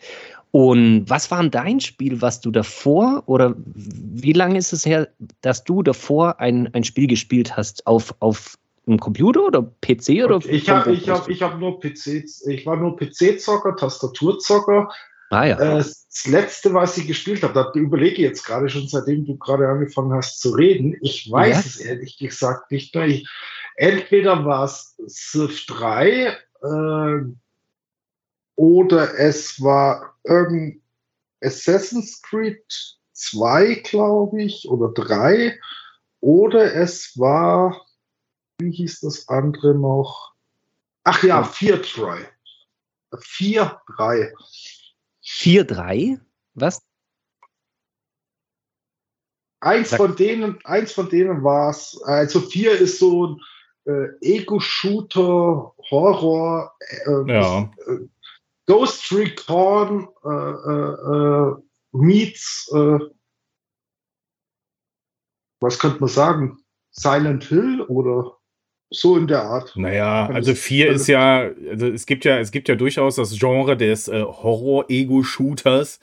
[0.53, 5.09] Und was war dein Spiel, was du davor oder wie lange ist es her,
[5.41, 10.41] dass du davor ein, ein Spiel gespielt hast auf, auf einem Computer oder PC oder?
[10.49, 14.91] Ich habe ich hab, ich hab nur PC, ich war nur PC-Zocker, Tastaturzocker.
[15.31, 15.59] Ah, ja.
[15.59, 19.39] Äh, das letzte, was ich gespielt habe, da überlege ich jetzt gerade schon, seitdem du
[19.39, 20.97] gerade angefangen hast zu reden.
[21.01, 21.61] Ich weiß ja.
[21.61, 23.07] es ehrlich gesagt nicht mehr.
[23.07, 23.27] Ich,
[23.77, 27.23] entweder war es Civ 3, äh,
[28.57, 30.83] oder es war irgendein
[31.41, 32.63] Assassin's Creed
[33.13, 35.59] 2, glaube ich, oder 3,
[36.21, 37.81] oder es war,
[38.59, 40.33] wie hieß das andere noch?
[41.05, 42.29] Ach ja, 4 3.
[43.19, 44.35] 4 3.
[45.23, 46.21] 4 3?
[46.55, 46.83] Was?
[49.61, 53.41] Eins von denen, eins von denen war es, also 4 ist so ein
[53.85, 56.75] äh, Ego-Shooter, Horror,
[57.07, 57.71] äh, ja.
[57.87, 58.09] äh,
[58.67, 61.57] Ghost Recon äh, äh, äh,
[61.93, 62.99] meets, äh,
[65.61, 68.39] was könnte man sagen, Silent Hill oder
[68.93, 69.73] so in der Art.
[69.75, 73.77] Naja, also vier ist ja, also es gibt ja, es gibt ja durchaus das Genre
[73.77, 76.01] des äh, Horror-Ego-Shooters.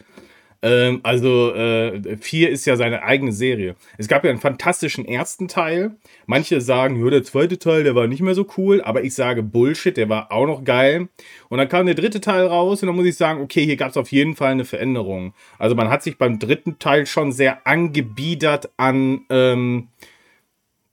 [0.61, 3.75] Ähm, also äh, 4 ist ja seine eigene Serie.
[3.97, 5.95] Es gab ja einen fantastischen ersten Teil.
[6.25, 9.41] Manche sagen, ja, der zweite Teil, der war nicht mehr so cool, aber ich sage
[9.41, 11.07] Bullshit, der war auch noch geil.
[11.47, 13.91] Und dann kam der dritte Teil raus und dann muss ich sagen, okay, hier gab
[13.91, 15.33] es auf jeden Fall eine Veränderung.
[15.57, 19.87] Also man hat sich beim dritten Teil schon sehr angebiedert an ähm,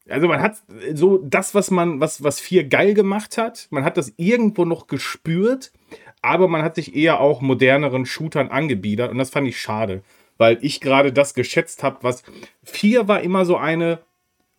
[0.08, 0.56] also man hat
[0.94, 4.86] so das, was man, was, was vier geil gemacht hat, man hat das irgendwo noch
[4.86, 5.72] gespürt,
[6.22, 10.02] aber man hat sich eher auch moderneren Shootern angebiedert und das fand ich schade,
[10.38, 12.22] weil ich gerade das geschätzt habe, was
[12.64, 14.00] 4 war immer so eine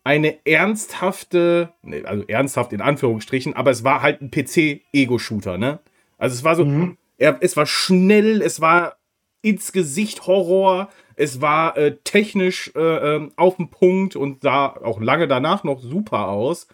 [0.04, 5.80] eine ernsthafte, also ernsthaft in Anführungsstrichen, aber es war halt ein PC-Ego-Shooter, ne?
[6.16, 6.96] Also es war so, mhm.
[7.18, 8.96] er, es war schnell, es war
[9.42, 15.00] ins Gesicht Horror, es war äh, technisch äh, ähm, auf dem Punkt und sah auch
[15.00, 16.68] lange danach noch super aus.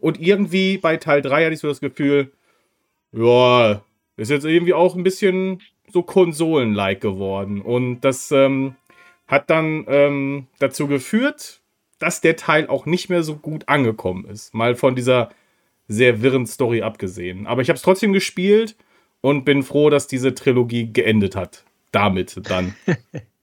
[0.00, 2.32] Und irgendwie bei Teil 3 hatte ich so das Gefühl,
[3.12, 3.82] ja,
[4.16, 7.62] ist jetzt irgendwie auch ein bisschen so Konsolen-like geworden.
[7.62, 8.74] Und das ähm,
[9.28, 11.60] hat dann ähm, dazu geführt,
[12.00, 14.52] dass der Teil auch nicht mehr so gut angekommen ist.
[14.52, 15.30] Mal von dieser
[15.86, 17.46] sehr wirren Story abgesehen.
[17.46, 18.74] Aber ich habe es trotzdem gespielt
[19.20, 21.64] und bin froh, dass diese Trilogie geendet hat.
[21.92, 22.74] Damit dann.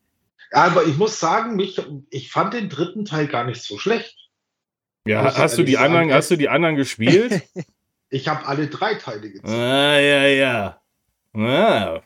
[0.54, 4.16] Aber ich muss sagen, mich, ich fand den dritten Teil gar nicht so schlecht.
[5.06, 7.42] Ja, hast du, die anderen, hast du die anderen gespielt?
[8.10, 9.52] Ich habe alle drei Teile gezogen.
[9.52, 10.82] Ah, ja, ja.
[11.34, 12.00] Ah.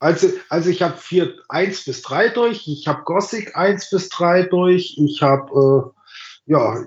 [0.00, 0.98] Also, also ich habe
[1.48, 6.84] 1 bis 3 durch, ich habe Gothic 1 bis 3 durch, ich habe äh, ja,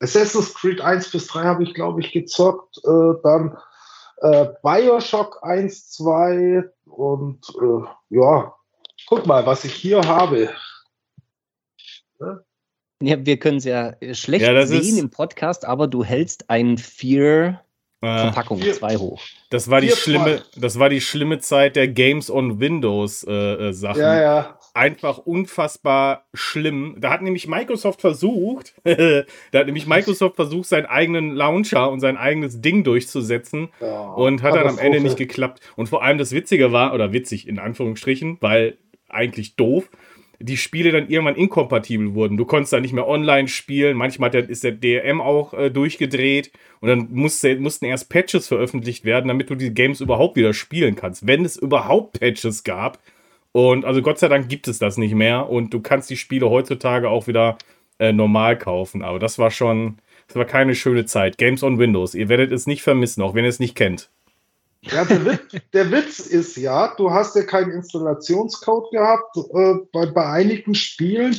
[0.00, 2.76] Assassin's Creed 1 bis 3 habe ich, glaube ich, gezockt.
[2.84, 3.56] Äh, dann
[4.18, 8.54] äh, Bioshock 1, 2 und äh, ja,
[9.06, 10.50] guck mal, was ich hier habe.
[13.02, 17.64] Ja, wir können es ja schlecht ja, sehen im Podcast, aber du hältst ein Fear
[18.04, 19.22] Verpackung, Vier- zwei hoch.
[19.50, 20.60] Das war die Vier, schlimme, zwei.
[20.60, 24.00] das war die schlimme Zeit der Games on Windows äh, äh, Sachen.
[24.00, 24.58] Ja, ja.
[24.74, 26.96] Einfach unfassbar schlimm.
[26.98, 32.16] Da hat nämlich Microsoft versucht, da hat nämlich Microsoft versucht, seinen eigenen Launcher und sein
[32.16, 34.00] eigenes Ding durchzusetzen ja.
[34.00, 35.60] und hat dann am Ende nicht geklappt.
[35.76, 38.76] Und vor allem das Witzige war, oder witzig in Anführungsstrichen, weil
[39.14, 39.88] eigentlich doof,
[40.40, 42.36] die Spiele dann irgendwann inkompatibel wurden.
[42.36, 43.96] Du konntest da nicht mehr online spielen.
[43.96, 46.50] Manchmal ist der DRM auch äh, durchgedreht
[46.80, 50.96] und dann musste, mussten erst Patches veröffentlicht werden, damit du die Games überhaupt wieder spielen
[50.96, 51.26] kannst.
[51.26, 52.98] Wenn es überhaupt Patches gab.
[53.52, 56.50] Und also Gott sei Dank gibt es das nicht mehr und du kannst die Spiele
[56.50, 57.56] heutzutage auch wieder
[58.00, 59.02] äh, normal kaufen.
[59.02, 61.38] Aber das war schon, das war keine schöne Zeit.
[61.38, 62.14] Games on Windows.
[62.14, 64.10] Ihr werdet es nicht vermissen, auch wenn ihr es nicht kennt.
[64.90, 65.40] Ja, der, Witz,
[65.72, 71.38] der Witz ist ja, du hast ja keinen Installationscode gehabt äh, bei, bei einigen Spielen,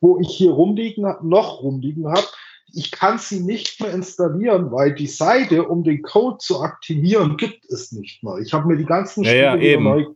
[0.00, 2.26] wo ich hier rumliegen noch rumliegen habe.
[2.72, 7.64] Ich kann sie nicht mehr installieren, weil die Seite, um den Code zu aktivieren, gibt
[7.70, 8.38] es nicht mehr.
[8.38, 9.84] Ich habe mir die ganzen Ja, Spiele ja, wieder eben.
[9.84, 10.06] neu.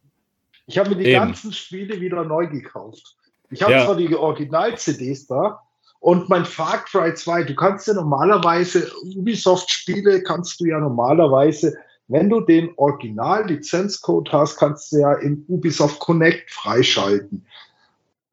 [0.66, 1.20] Ich habe mir die Eben.
[1.20, 3.16] ganzen Spiele wieder neu gekauft.
[3.50, 3.84] Ich habe Ja.
[3.84, 5.60] zwar die Original-CDs da
[6.00, 11.76] und mein Far Cry 2, du kannst ja normalerweise, Ubisoft-Spiele kannst du ja normalerweise
[12.10, 17.46] wenn du den Original-Lizenzcode hast, kannst du ja im Ubisoft Connect freischalten.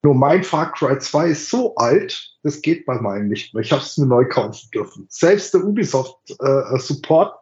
[0.01, 3.61] Nur mein Far Cry 2 ist so alt, das geht bei meinem nicht mehr.
[3.61, 5.05] Ich habe es mir neu kaufen dürfen.
[5.09, 7.39] Selbst der Ubisoft-Support,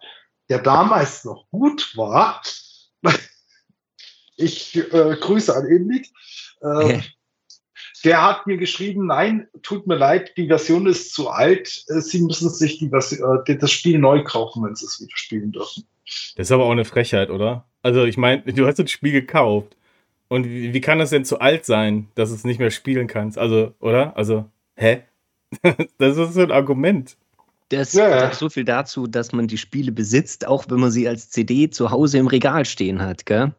[0.50, 2.42] der damals noch gut war,
[4.36, 6.08] ich äh, grüße an Indik,
[6.62, 7.00] äh,
[8.04, 11.86] der hat mir geschrieben, nein, tut mir leid, die Version ist zu alt.
[11.88, 15.16] Äh, Sie müssen sich die Version, äh, das Spiel neu kaufen, wenn Sie es wieder
[15.16, 15.88] spielen dürfen.
[16.36, 17.66] Das ist aber auch eine Frechheit, oder?
[17.82, 19.76] Also, ich meine, du hast das Spiel gekauft.
[20.28, 23.08] Und wie, wie kann das denn zu alt sein, dass du es nicht mehr spielen
[23.08, 23.38] kannst?
[23.38, 24.18] Also, oder?
[24.18, 25.04] Also, hä?
[25.98, 27.16] das ist so ein Argument.
[27.70, 31.08] Das Ja, sagt so viel dazu, dass man die Spiele besitzt, auch wenn man sie
[31.08, 33.26] als CD zu Hause im Regal stehen hat.
[33.26, 33.54] Gell?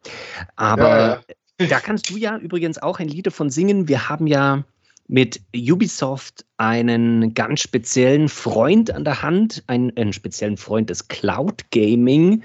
[0.54, 1.22] Aber
[1.58, 3.88] Ja, da kannst du ja übrigens auch ein Lied davon singen.
[3.88, 4.64] Wir haben ja
[5.08, 11.70] mit Ubisoft einen ganz speziellen Freund an der Hand, einen, einen speziellen Freund des Cloud
[11.70, 12.42] Gaming,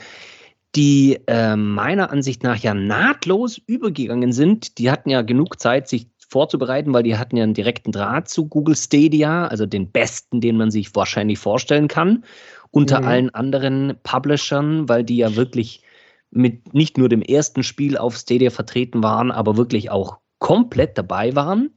[0.76, 4.78] die äh, meiner Ansicht nach ja nahtlos übergegangen sind.
[4.78, 8.48] Die hatten ja genug Zeit, sich vorzubereiten, weil die hatten ja einen direkten Draht zu
[8.48, 12.24] Google Stadia, also den besten, den man sich wahrscheinlich vorstellen kann,
[12.72, 13.08] unter Mhm.
[13.08, 15.82] allen anderen Publishern, weil die ja wirklich
[16.30, 21.36] mit nicht nur dem ersten Spiel auf Stadia vertreten waren, aber wirklich auch komplett dabei
[21.36, 21.72] waren.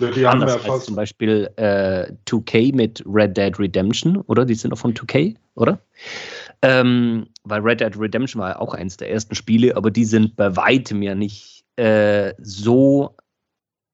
[0.00, 4.44] Die haben Anders ja als zum Beispiel äh, 2K mit Red Dead Redemption, oder?
[4.44, 5.78] Die sind doch von 2K, oder?
[6.62, 10.36] Ähm, weil Red Dead Redemption war ja auch eins der ersten Spiele, aber die sind
[10.36, 13.14] bei weitem ja nicht äh, so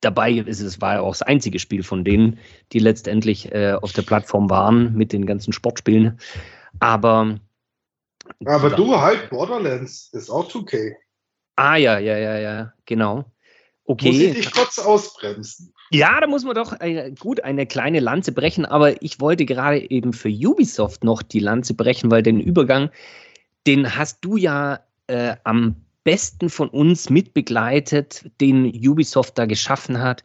[0.01, 0.45] dabei.
[0.47, 2.39] Es war ja auch das einzige Spiel von denen,
[2.73, 6.19] die letztendlich äh, auf der Plattform waren mit den ganzen Sportspielen.
[6.81, 7.39] Aber
[8.45, 10.95] Aber du halt, Borderlands ist auch 2K.
[11.57, 13.17] Ah ja, ja, ja, ja, genau.
[13.17, 13.25] Muss
[14.01, 14.35] ich Okay.
[14.35, 15.73] dich kurz ausbremsen?
[15.91, 19.91] Ja, da muss man doch äh, gut eine kleine Lanze brechen, aber ich wollte gerade
[19.91, 22.91] eben für Ubisoft noch die Lanze brechen, weil den Übergang,
[23.67, 30.25] den hast du ja äh, am besten von uns mitbegleitet, den Ubisoft da geschaffen hat,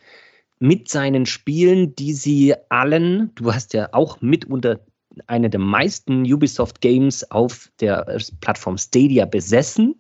[0.60, 4.80] mit seinen Spielen, die sie allen, du hast ja auch mitunter
[5.28, 9.96] eine der meisten Ubisoft-Games auf der äh, Plattform Stadia besessen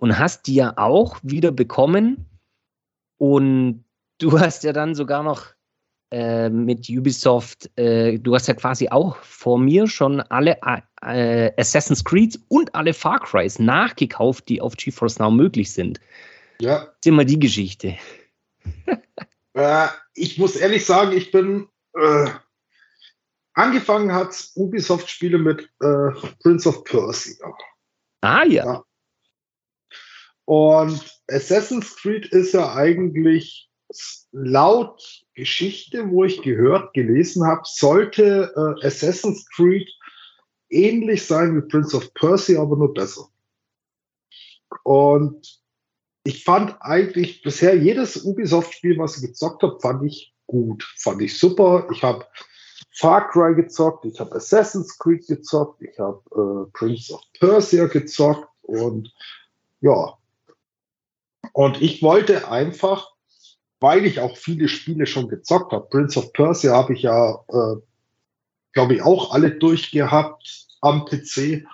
[0.00, 2.26] und hast die ja auch wieder bekommen.
[3.18, 3.84] Und
[4.20, 5.46] du hast ja dann sogar noch
[6.12, 10.58] äh, mit Ubisoft, äh, du hast ja quasi auch vor mir schon alle
[11.02, 16.00] äh, Assassin's Creed und alle Far Crys nachgekauft, die auf GeForce Now möglich sind.
[16.60, 17.96] Ja, Das ist immer die Geschichte.
[19.52, 22.30] Äh, ich muss ehrlich sagen, ich bin äh,
[23.54, 27.52] angefangen hat Ubisoft-Spiele mit äh, Prince of Persia.
[28.20, 28.64] Ah ja.
[28.64, 28.84] Ja.
[30.44, 33.69] Und Assassin's Creed ist ja eigentlich
[34.32, 39.88] laut Geschichte, wo ich gehört, gelesen habe, sollte äh, Assassin's Creed
[40.68, 43.28] ähnlich sein wie Prince of Persia, aber nur besser.
[44.84, 45.60] Und
[46.24, 51.38] ich fand eigentlich bisher jedes Ubisoft-Spiel, was ich gezockt habe, fand ich gut, fand ich
[51.38, 51.88] super.
[51.92, 52.26] Ich habe
[52.92, 58.48] Far Cry gezockt, ich habe Assassin's Creed gezockt, ich habe äh, Prince of Persia gezockt
[58.62, 59.12] und
[59.80, 60.18] ja.
[61.52, 63.09] Und ich wollte einfach,
[63.80, 67.76] weil ich auch viele Spiele schon gezockt habe, Prince of Persia habe ich ja, äh,
[68.72, 71.64] glaube ich, auch alle durchgehabt am PC.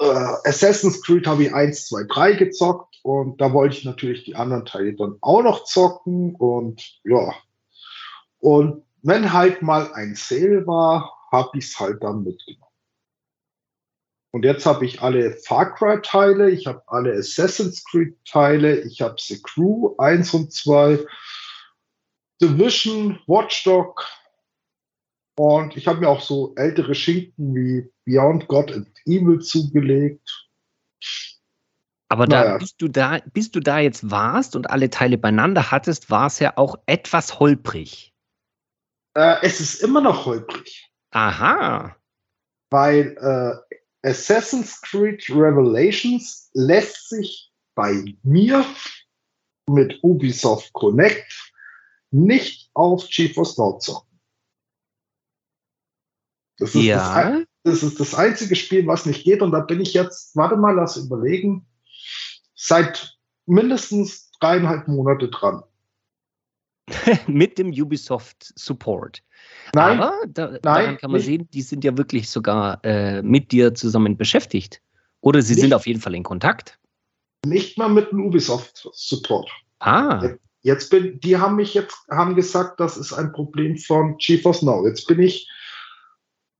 [0.00, 0.04] Äh,
[0.44, 4.64] Assassin's Creed habe ich 1, 2, 3 gezockt und da wollte ich natürlich die anderen
[4.64, 7.34] Teile dann auch noch zocken und ja.
[8.40, 12.67] Und wenn halt mal ein Sale war, habe ich es halt dann mitgenommen.
[14.30, 19.40] Und jetzt habe ich alle Far Cry-Teile, ich habe alle Assassin's Creed-Teile, ich habe The
[19.42, 21.04] Crew 1 und 2,
[22.40, 24.04] Division, Watchdog
[25.38, 30.48] und ich habe mir auch so ältere Schinken wie Beyond God and Evil zugelegt.
[32.10, 32.58] Aber da, naja.
[32.58, 36.38] bis, du da, bis du da jetzt warst und alle Teile beieinander hattest, war es
[36.38, 38.14] ja auch etwas holprig.
[39.14, 40.90] Äh, es ist immer noch holprig.
[41.10, 41.96] Aha.
[42.70, 48.64] Weil äh, Assassin's Creed Revelations lässt sich bei mir
[49.68, 51.52] mit Ubisoft Connect
[52.10, 54.18] nicht auf GeForce Now zocken.
[56.58, 57.30] Das ist, ja.
[57.30, 59.42] das, das ist das einzige Spiel, was nicht geht.
[59.42, 61.66] Und da bin ich jetzt, warte mal, lass überlegen,
[62.54, 65.62] seit mindestens dreieinhalb Monate dran.
[67.26, 69.22] Mit dem Ubisoft Support.
[69.74, 71.26] Nein, Aber da, nein, daran kann man nicht.
[71.26, 74.80] sehen, die sind ja wirklich sogar äh, mit dir zusammen beschäftigt.
[75.20, 76.78] Oder sie nicht, sind auf jeden Fall in Kontakt.
[77.44, 79.50] Nicht mal mit dem Ubisoft Support.
[79.80, 80.34] Ah.
[80.62, 84.86] Jetzt bin, die haben mich jetzt, haben gesagt, das ist ein Problem von GeForce Now.
[84.86, 85.48] Jetzt bin ich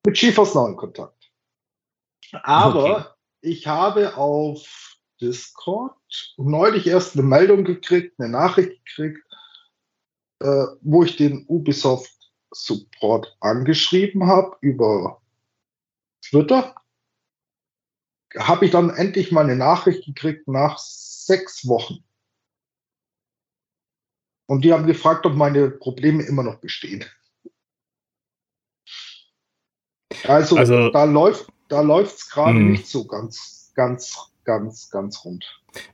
[0.07, 1.31] mit GeForce Now in Kontakt.
[2.43, 3.05] Aber okay.
[3.41, 5.95] ich habe auf Discord
[6.37, 9.28] neulich erst eine Meldung gekriegt, eine Nachricht gekriegt,
[10.40, 12.12] äh, wo ich den Ubisoft
[12.51, 15.20] Support angeschrieben habe über
[16.22, 16.74] Twitter,
[18.37, 22.05] habe ich dann endlich mal eine Nachricht gekriegt nach sechs Wochen.
[24.46, 27.05] Und die haben gefragt, ob meine Probleme immer noch bestehen.
[30.24, 32.72] Also, also da läuft da läuft's gerade hm.
[32.72, 35.44] nicht so ganz, ganz, ganz, ganz rund.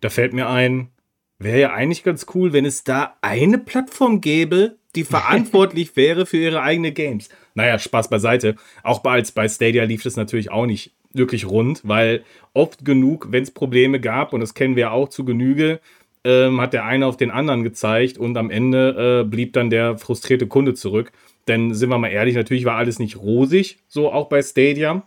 [0.00, 0.90] Da fällt mir ein,
[1.38, 6.38] wäre ja eigentlich ganz cool, wenn es da eine Plattform gäbe, die verantwortlich wäre für
[6.38, 7.28] ihre eigenen Games.
[7.54, 8.56] Naja, Spaß beiseite.
[8.82, 13.28] Auch bei, als bei Stadia lief das natürlich auch nicht wirklich rund, weil oft genug,
[13.30, 15.80] wenn es Probleme gab, und das kennen wir auch zu Genüge,
[16.24, 19.98] ähm, hat der eine auf den anderen gezeigt und am Ende äh, blieb dann der
[19.98, 21.12] frustrierte Kunde zurück.
[21.46, 25.02] Denn sind wir mal ehrlich, natürlich war alles nicht rosig, so auch bei Stadia.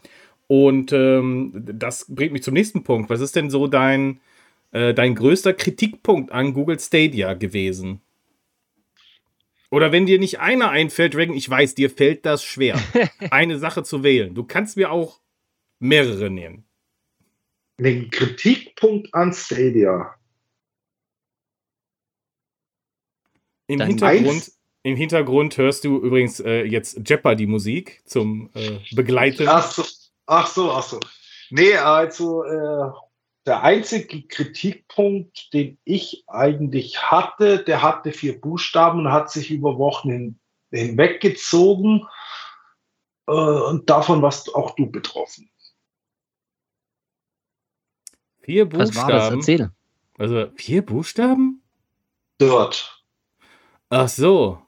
[0.45, 3.09] Und ähm, das bringt mich zum nächsten Punkt.
[3.09, 4.19] Was ist denn so dein,
[4.77, 8.01] äh, dein größter Kritikpunkt an Google Stadia gewesen?
[9.71, 12.79] Oder wenn dir nicht einer einfällt, Dragon, ich weiß, dir fällt das schwer,
[13.31, 14.35] eine Sache zu wählen.
[14.35, 15.19] Du kannst mir auch
[15.79, 16.65] mehrere nehmen.
[17.79, 20.15] Den Kritikpunkt an Stadia.
[23.67, 24.51] Im Hintergrund,
[24.83, 29.47] Im Hintergrund hörst du übrigens äh, jetzt Jeopardy-Musik zum äh, Begleiten.
[29.47, 29.83] Ach so,
[30.27, 30.99] ach so, ach so.
[31.49, 32.91] Nee, also äh,
[33.47, 39.77] der einzige Kritikpunkt, den ich eigentlich hatte, der hatte vier Buchstaben und hat sich über
[39.77, 42.05] Wochen hin, hinweggezogen.
[43.27, 45.49] Äh, und davon warst auch du betroffen.
[48.41, 48.95] Vier Buchstaben.
[48.95, 49.31] Was war das?
[49.31, 49.71] Erzähl.
[50.17, 51.61] Also vier Buchstaben?
[52.39, 53.03] Dort.
[53.89, 54.61] Ach so.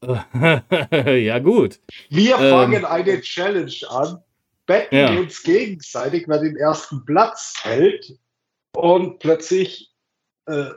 [0.02, 1.80] ja, gut.
[2.08, 4.22] Wir ähm, fangen eine Challenge an
[4.70, 5.18] betten ja.
[5.18, 8.16] uns gegenseitig, wer den ersten Platz hält
[8.76, 9.90] und plötzlich
[10.46, 10.70] äh,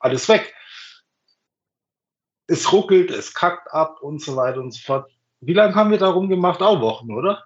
[0.00, 0.52] alles weg.
[2.48, 5.08] Es ruckelt, es kackt ab und so weiter und so fort.
[5.40, 6.60] Wie lange haben wir darum gemacht?
[6.60, 7.44] Auch Wochen, oder?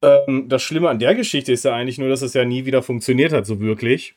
[0.00, 2.82] Ähm, das Schlimme an der Geschichte ist ja eigentlich nur, dass es ja nie wieder
[2.82, 4.14] funktioniert hat, so wirklich.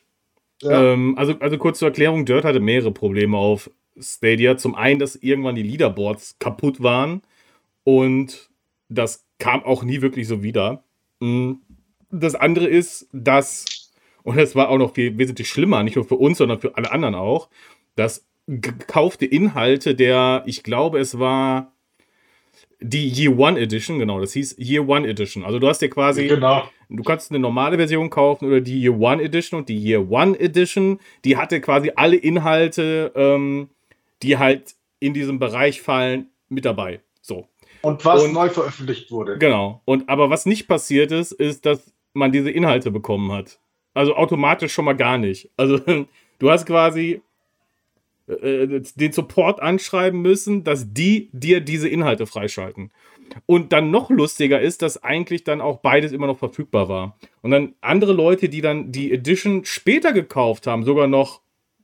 [0.62, 0.92] Ja.
[0.92, 4.56] Ähm, also, also kurz zur Erklärung, Dirt hatte mehrere Probleme auf Stadia.
[4.58, 7.22] Zum einen, dass irgendwann die Leaderboards kaputt waren
[7.82, 8.48] und
[8.88, 10.84] das kam auch nie wirklich so wieder.
[11.20, 11.54] Mm,
[12.10, 13.90] das andere ist, dass,
[14.22, 16.92] und das war auch noch viel wesentlich schlimmer, nicht nur für uns, sondern für alle
[16.92, 17.48] anderen auch,
[17.96, 21.72] dass gekaufte Inhalte der, ich glaube, es war
[22.80, 25.44] die Year One Edition, genau, das hieß Year One Edition.
[25.44, 26.68] Also du hast dir quasi, genau.
[26.90, 30.38] du kannst eine normale Version kaufen oder die Year One Edition und die Year One
[30.38, 33.70] Edition, die hatte quasi alle Inhalte, ähm,
[34.22, 37.00] die halt in diesem Bereich fallen, mit dabei.
[37.20, 37.48] So.
[37.84, 39.38] Und was und, neu veröffentlicht wurde.
[39.38, 39.82] Genau.
[39.84, 43.58] Und aber was nicht passiert ist, ist, dass man diese Inhalte bekommen hat.
[43.92, 45.50] Also automatisch schon mal gar nicht.
[45.56, 45.78] Also
[46.38, 47.20] du hast quasi
[48.26, 52.90] äh, den Support anschreiben müssen, dass die dir diese Inhalte freischalten.
[53.46, 57.18] Und dann noch lustiger ist, dass eigentlich dann auch beides immer noch verfügbar war.
[57.42, 61.40] Und dann andere Leute, die dann die Edition später gekauft haben, sogar noch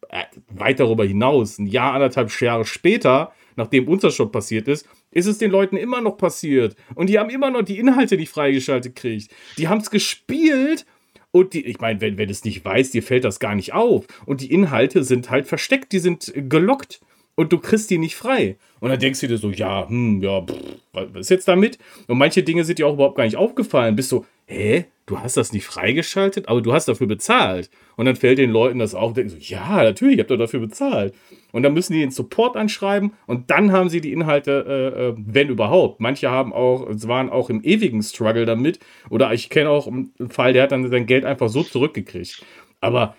[0.08, 5.26] äh, weit darüber hinaus, ein Jahr, anderthalb Jahre später, nachdem unser Shop passiert ist, ist
[5.26, 6.76] es den Leuten immer noch passiert.
[6.94, 9.32] Und die haben immer noch die Inhalte nicht freigeschaltet gekriegt.
[9.58, 10.86] Die haben es gespielt
[11.32, 14.06] und die, ich meine, wenn, wenn es nicht weißt, dir fällt das gar nicht auf.
[14.26, 17.00] Und die Inhalte sind halt versteckt, die sind gelockt.
[17.36, 18.58] Und du kriegst die nicht frei.
[18.80, 20.54] Und dann denkst du dir so, ja, hm, ja, pff,
[20.92, 21.78] was ist jetzt damit?
[22.06, 23.96] Und manche Dinge sind dir auch überhaupt gar nicht aufgefallen.
[23.96, 24.86] Bist so, hä?
[25.10, 27.68] Du hast das nicht freigeschaltet, aber du hast dafür bezahlt.
[27.96, 30.60] Und dann fällt den Leuten das auch, denken so, ja, natürlich, ich habe doch dafür
[30.60, 31.14] bezahlt.
[31.52, 35.14] Und dann müssen die den Support anschreiben und dann haben sie die Inhalte, äh, äh,
[35.16, 36.00] wenn überhaupt.
[36.00, 38.78] Manche haben auch, es waren auch im ewigen Struggle damit.
[39.10, 42.44] Oder ich kenne auch einen Fall, der hat dann sein Geld einfach so zurückgekriegt.
[42.80, 43.16] Aber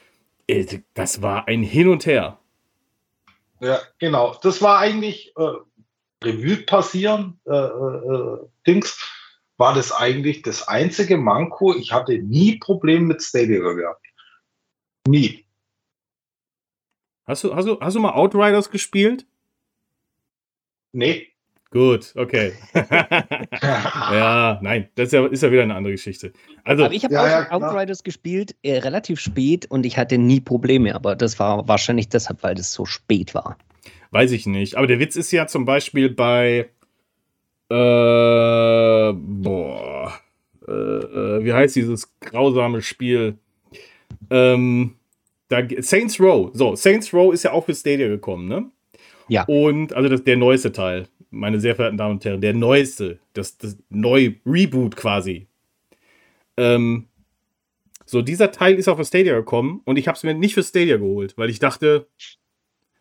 [0.48, 2.40] äh, das war ein Hin und Her.
[3.60, 4.38] Ja, genau.
[4.42, 8.98] Das war eigentlich äh, Revue passieren, äh, äh, Dings,
[9.62, 11.76] war das eigentlich das einzige Manko.
[11.76, 14.04] Ich hatte nie Probleme mit Stadia gehabt.
[15.08, 15.46] Nie.
[17.28, 19.28] Hast du, hast, du, hast du mal Outriders gespielt?
[20.94, 21.28] Nee.
[21.70, 22.54] Gut, okay.
[22.74, 26.34] ja, nein, das ist ja, ist ja, wieder eine andere Geschichte.
[26.64, 30.18] Also, aber ich habe ja, auch ja, Outriders gespielt, äh, relativ spät und ich hatte
[30.18, 33.60] nie Probleme, aber das war wahrscheinlich deshalb, weil das so spät war.
[34.10, 34.76] Weiß ich nicht.
[34.76, 36.72] Aber der Witz ist ja zum Beispiel bei
[37.72, 40.14] äh, boah,
[40.68, 43.38] äh, äh, wie heißt dieses grausame Spiel?
[44.30, 44.96] Ähm,
[45.48, 46.52] da, Saints Row.
[46.54, 48.70] So, Saints Row ist ja auch für Stadia gekommen, ne?
[49.30, 49.46] Ja.
[49.46, 53.58] Und also das, der neueste Teil, meine sehr verehrten Damen und Herren, der neueste, das,
[53.58, 55.48] das neue Reboot quasi.
[56.58, 57.08] Ähm,
[58.06, 60.64] so, dieser Teil ist auch für Stadia gekommen und ich habe es mir nicht für
[60.64, 62.08] Stadia geholt, weil ich dachte,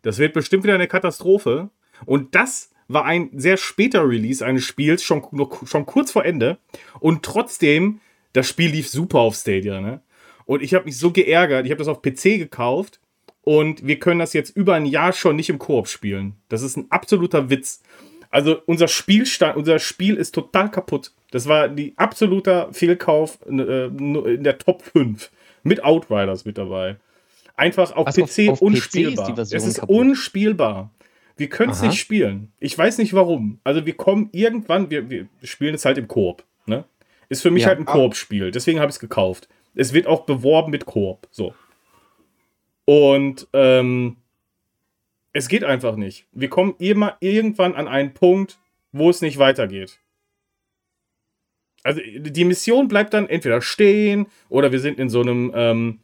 [0.02, 1.70] das wird bestimmt wieder eine Katastrophe.
[2.06, 5.22] Und das war ein sehr später Release eines Spiels, schon,
[5.64, 6.58] schon kurz vor Ende.
[6.98, 8.00] Und trotzdem,
[8.32, 9.80] das Spiel lief super auf Stadia.
[9.80, 10.00] Ne?
[10.44, 11.66] Und ich habe mich so geärgert.
[11.66, 12.98] Ich habe das auf PC gekauft
[13.42, 16.34] und wir können das jetzt über ein Jahr schon nicht im Koop spielen.
[16.48, 17.82] Das ist ein absoluter Witz.
[18.30, 21.12] Also unser Spielstand, unser Spiel ist total kaputt.
[21.30, 25.30] Das war die absoluter Fehlkauf äh, in der Top 5
[25.62, 26.96] mit Outriders mit dabei.
[27.56, 29.32] Einfach auf Was, PC auf, auf unspielbar.
[29.34, 29.96] PC ist es ist kaputt.
[29.96, 30.90] unspielbar.
[31.40, 32.52] Wir können es nicht spielen.
[32.60, 33.60] Ich weiß nicht warum.
[33.64, 36.44] Also wir kommen irgendwann, wir, wir spielen es halt im Koop.
[36.66, 36.84] Ne?
[37.30, 37.68] Ist für mich ja.
[37.68, 38.50] halt ein Koop-Spiel.
[38.50, 39.48] Deswegen habe ich es gekauft.
[39.74, 41.26] Es wird auch beworben mit Koop.
[41.30, 41.54] So.
[42.84, 44.18] Und ähm,
[45.32, 46.26] es geht einfach nicht.
[46.32, 48.58] Wir kommen immer irgendwann an einen Punkt,
[48.92, 49.98] wo es nicht weitergeht.
[51.82, 56.00] Also die Mission bleibt dann entweder stehen oder wir sind in so einem, ähm,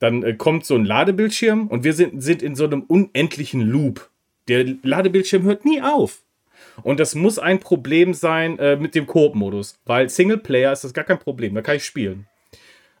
[0.00, 4.10] dann äh, kommt so ein Ladebildschirm und wir sind, sind in so einem unendlichen Loop.
[4.48, 6.22] Der Ladebildschirm hört nie auf.
[6.82, 11.04] Und das muss ein Problem sein äh, mit dem Koop-Modus, weil Singleplayer ist das gar
[11.04, 12.26] kein Problem, da kann ich spielen.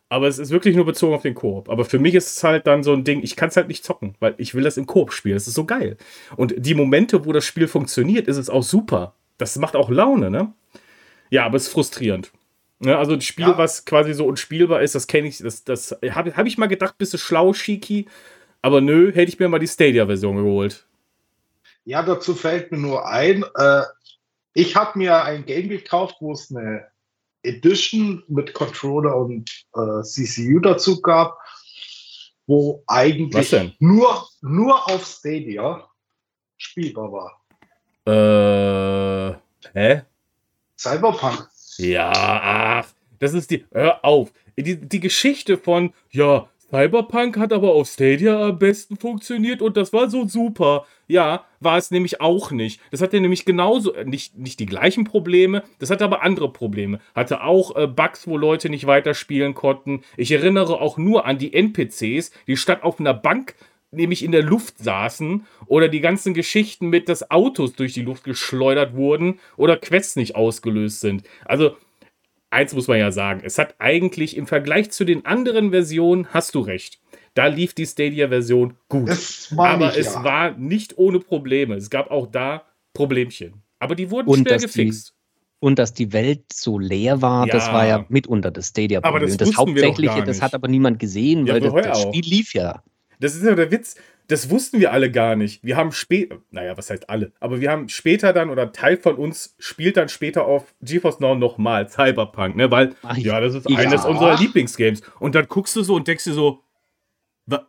[0.08, 1.68] Aber es ist wirklich nur bezogen auf den Koop.
[1.68, 3.84] Aber für mich ist es halt dann so ein Ding, ich kann es halt nicht
[3.84, 5.34] zocken, weil ich will das im Koop spielen.
[5.34, 5.96] Das ist so geil.
[6.36, 9.14] Und die Momente, wo das Spiel funktioniert, ist es auch super.
[9.36, 10.52] Das macht auch Laune, ne?
[11.30, 12.30] Ja, aber es ist frustrierend.
[12.80, 13.58] Ja, ne, also ein Spiel, ja.
[13.58, 16.98] was quasi so unspielbar ist, das kenne ich, das, das habe hab ich mal gedacht,
[16.98, 18.06] bist du schlau, Shiki.
[18.62, 20.86] Aber nö, hätte ich mir mal die Stadia-Version geholt.
[21.86, 23.82] Ja, dazu fällt mir nur ein, äh,
[24.54, 26.84] ich habe mir ein Game gekauft, wo es eine
[27.44, 31.38] Edition mit Controller und äh, CCU dazu gab,
[32.48, 35.88] wo eigentlich nur, nur auf Stadia
[36.56, 37.40] spielbar war.
[38.04, 39.38] Äh,
[39.72, 40.02] hä?
[40.76, 41.48] Cyberpunk.
[41.78, 42.88] Ja, ach,
[43.20, 44.32] das ist die, hör auf.
[44.56, 49.92] Die, die Geschichte von, ja, Cyberpunk hat aber auf Stadia am besten funktioniert und das
[49.92, 50.86] war so super.
[51.06, 52.80] Ja, war es nämlich auch nicht.
[52.90, 56.98] Das hatte nämlich genauso, äh, nicht, nicht die gleichen Probleme, das hatte aber andere Probleme.
[57.14, 60.02] Hatte auch äh, Bugs, wo Leute nicht weiterspielen konnten.
[60.16, 63.54] Ich erinnere auch nur an die NPCs, die statt auf einer Bank
[63.92, 68.24] nämlich in der Luft saßen oder die ganzen Geschichten mit, dass Autos durch die Luft
[68.24, 71.22] geschleudert wurden oder Quests nicht ausgelöst sind.
[71.44, 71.76] Also
[72.50, 76.54] eins muss man ja sagen, es hat eigentlich im Vergleich zu den anderen Versionen, hast
[76.54, 77.00] du recht.
[77.34, 79.10] Da lief die Stadia-Version gut.
[79.56, 80.24] Aber ich, es ja.
[80.24, 81.74] war nicht ohne Probleme.
[81.74, 83.62] Es gab auch da Problemchen.
[83.78, 85.08] Aber die wurden und schnell gefixt.
[85.08, 85.16] Die,
[85.58, 87.52] und dass die Welt so leer war, ja.
[87.52, 89.16] das war ja mitunter das Stadia-Problem.
[89.16, 92.82] Aber das, das Hauptsächliche, das hat aber niemand gesehen, weil das, das Spiel lief ja.
[93.20, 93.96] Das ist ja der Witz
[94.28, 95.62] das wussten wir alle gar nicht.
[95.62, 99.16] Wir haben später, naja, was heißt alle, aber wir haben später dann, oder Teil von
[99.16, 103.70] uns spielt dann später auf GeForce Now nochmal Cyberpunk, ne, weil, Ach, ja, das ist
[103.70, 103.78] ja.
[103.78, 105.02] eines unserer Lieblingsgames.
[105.20, 106.62] Und dann guckst du so und denkst dir so,
[107.46, 107.66] wa,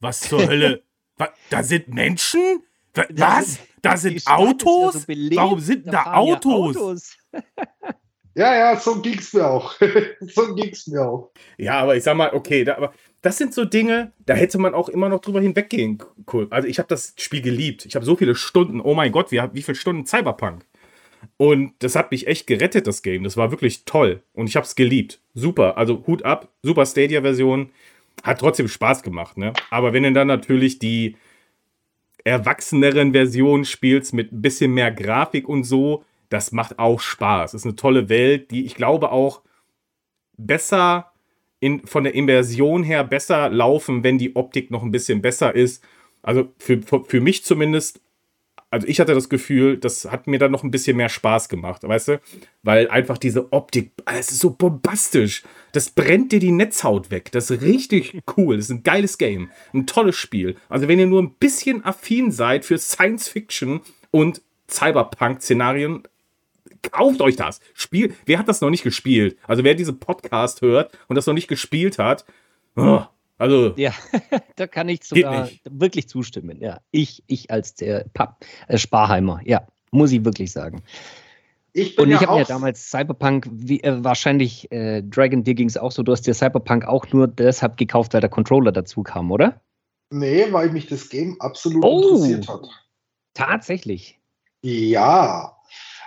[0.00, 0.82] was zur Hölle?
[1.16, 2.62] wa, da sind Menschen?
[2.94, 3.58] Wa, was?
[3.82, 5.06] Da sind Autos?
[5.08, 6.76] Ja so Warum sind da, da Autos?
[6.76, 7.16] Autos.
[8.34, 9.74] Ja, ja, so ging's mir auch.
[10.20, 11.32] so ging's mir auch.
[11.58, 14.74] Ja, aber ich sag mal, okay, da, aber das sind so Dinge, da hätte man
[14.74, 16.50] auch immer noch drüber hinweggehen können.
[16.50, 17.84] Also ich habe das Spiel geliebt.
[17.84, 20.64] Ich habe so viele Stunden, oh mein Gott, wie, wie viele Stunden Cyberpunk.
[21.36, 23.24] Und das hat mich echt gerettet, das Game.
[23.24, 24.22] Das war wirklich toll.
[24.32, 25.20] Und ich habe es geliebt.
[25.34, 25.76] Super.
[25.76, 27.70] Also Hut ab, super Stadia-Version.
[28.22, 29.52] Hat trotzdem Spaß gemacht, ne?
[29.70, 31.16] Aber wenn du dann natürlich die
[32.24, 37.52] erwachseneren Versionen spielst mit ein bisschen mehr Grafik und so, das macht auch Spaß.
[37.52, 39.42] Das ist eine tolle Welt, die ich glaube auch
[40.36, 41.09] besser
[41.60, 45.84] in, von der Immersion her besser laufen, wenn die Optik noch ein bisschen besser ist.
[46.22, 48.00] Also für, für, für mich zumindest
[48.70, 51.82] also ich hatte das Gefühl, das hat mir dann noch ein bisschen mehr Spaß gemacht,
[51.82, 52.20] weißt du?
[52.62, 55.42] Weil einfach diese Optik, es ist so bombastisch.
[55.72, 57.32] Das brennt dir die Netzhaut weg.
[57.32, 58.56] Das ist richtig cool.
[58.56, 59.50] Das ist ein geiles Game.
[59.74, 60.56] Ein tolles Spiel.
[60.68, 63.80] Also wenn ihr nur ein bisschen affin seid für Science Fiction
[64.12, 66.04] und Cyberpunk-Szenarien,
[66.82, 67.60] kauft euch das.
[67.74, 68.14] Spiel.
[68.26, 69.36] Wer hat das noch nicht gespielt?
[69.46, 72.24] Also wer diesen Podcast hört und das noch nicht gespielt hat,
[72.76, 73.02] oh,
[73.38, 73.72] also.
[73.76, 73.92] Ja,
[74.56, 76.60] da kann ich sogar wirklich zustimmen.
[76.60, 80.82] Ja, ich, ich als der Pap, äh, Sparheimer, ja, muss ich wirklich sagen.
[81.72, 85.92] Ich und ich ja habe ja damals Cyberpunk, wie, äh, wahrscheinlich äh, Dragon Diggings auch
[85.92, 89.60] so, du hast dir Cyberpunk auch nur deshalb gekauft, weil der Controller dazu kam, oder?
[90.10, 92.68] Nee, weil mich das Game absolut oh, interessiert hat.
[93.34, 94.18] Tatsächlich.
[94.62, 95.56] Ja,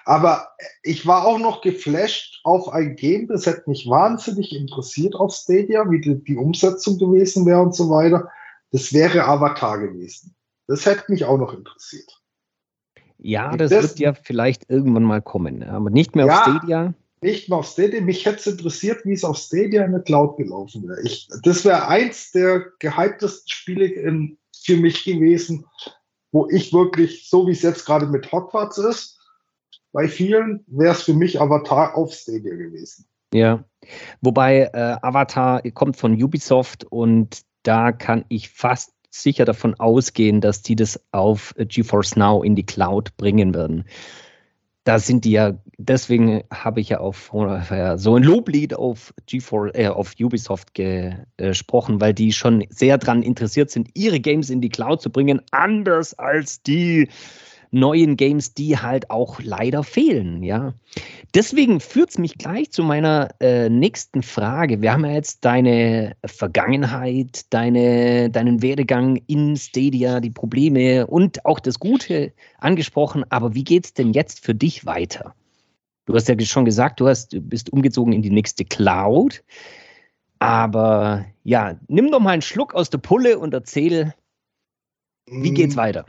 [0.06, 0.50] aber
[0.82, 5.90] ich war auch noch geflasht auf ein Game, das hätte mich wahnsinnig interessiert auf Stadia,
[5.90, 8.30] wie die, die Umsetzung gewesen wäre und so weiter.
[8.72, 10.36] Das wäre Avatar gewesen.
[10.68, 12.20] Das hätte mich auch noch interessiert.
[13.18, 16.94] Ja, das, das, wird ja vielleicht irgendwann mal kommen, aber nicht mehr ja, auf Stadia.
[17.22, 18.02] Nicht mehr auf Stadia.
[18.02, 21.02] Mich hätte es interessiert, wie es auf Stadia in der Cloud gelaufen wäre.
[21.04, 25.66] Ich, das wäre eins der gehyptesten Spiele in, für mich gewesen,
[26.34, 29.20] wo ich wirklich, so wie es jetzt gerade mit Hogwarts ist,
[29.94, 33.06] bei vielen wäre es für mich Avatar auf Stadia gewesen.
[33.34, 33.64] Ja,
[34.22, 40.62] wobei äh, Avatar kommt von Ubisoft und da kann ich fast sicher davon ausgehen, dass
[40.62, 43.86] die das auf GeForce Now in die Cloud bringen werden.
[44.84, 49.88] Da sind die ja, deswegen habe ich ja auf so ein Loblied auf GeForce, äh,
[49.88, 55.02] auf Ubisoft gesprochen, weil die schon sehr daran interessiert sind, ihre Games in die Cloud
[55.02, 57.08] zu bringen, anders als die
[57.74, 60.74] neuen Games, die halt auch leider fehlen, ja.
[61.34, 64.82] Deswegen führt es mich gleich zu meiner äh, nächsten Frage.
[64.82, 71.60] Wir haben ja jetzt deine Vergangenheit, deine, deinen Werdegang in Stadia, die Probleme und auch
[71.60, 75.34] das Gute angesprochen, aber wie geht es denn jetzt für dich weiter?
[76.06, 79.44] Du hast ja schon gesagt, du hast, bist umgezogen in die nächste Cloud.
[80.40, 84.14] Aber ja, nimm doch mal einen Schluck aus der Pulle und erzähl,
[85.26, 85.80] wie geht's mm.
[85.80, 86.06] weiter?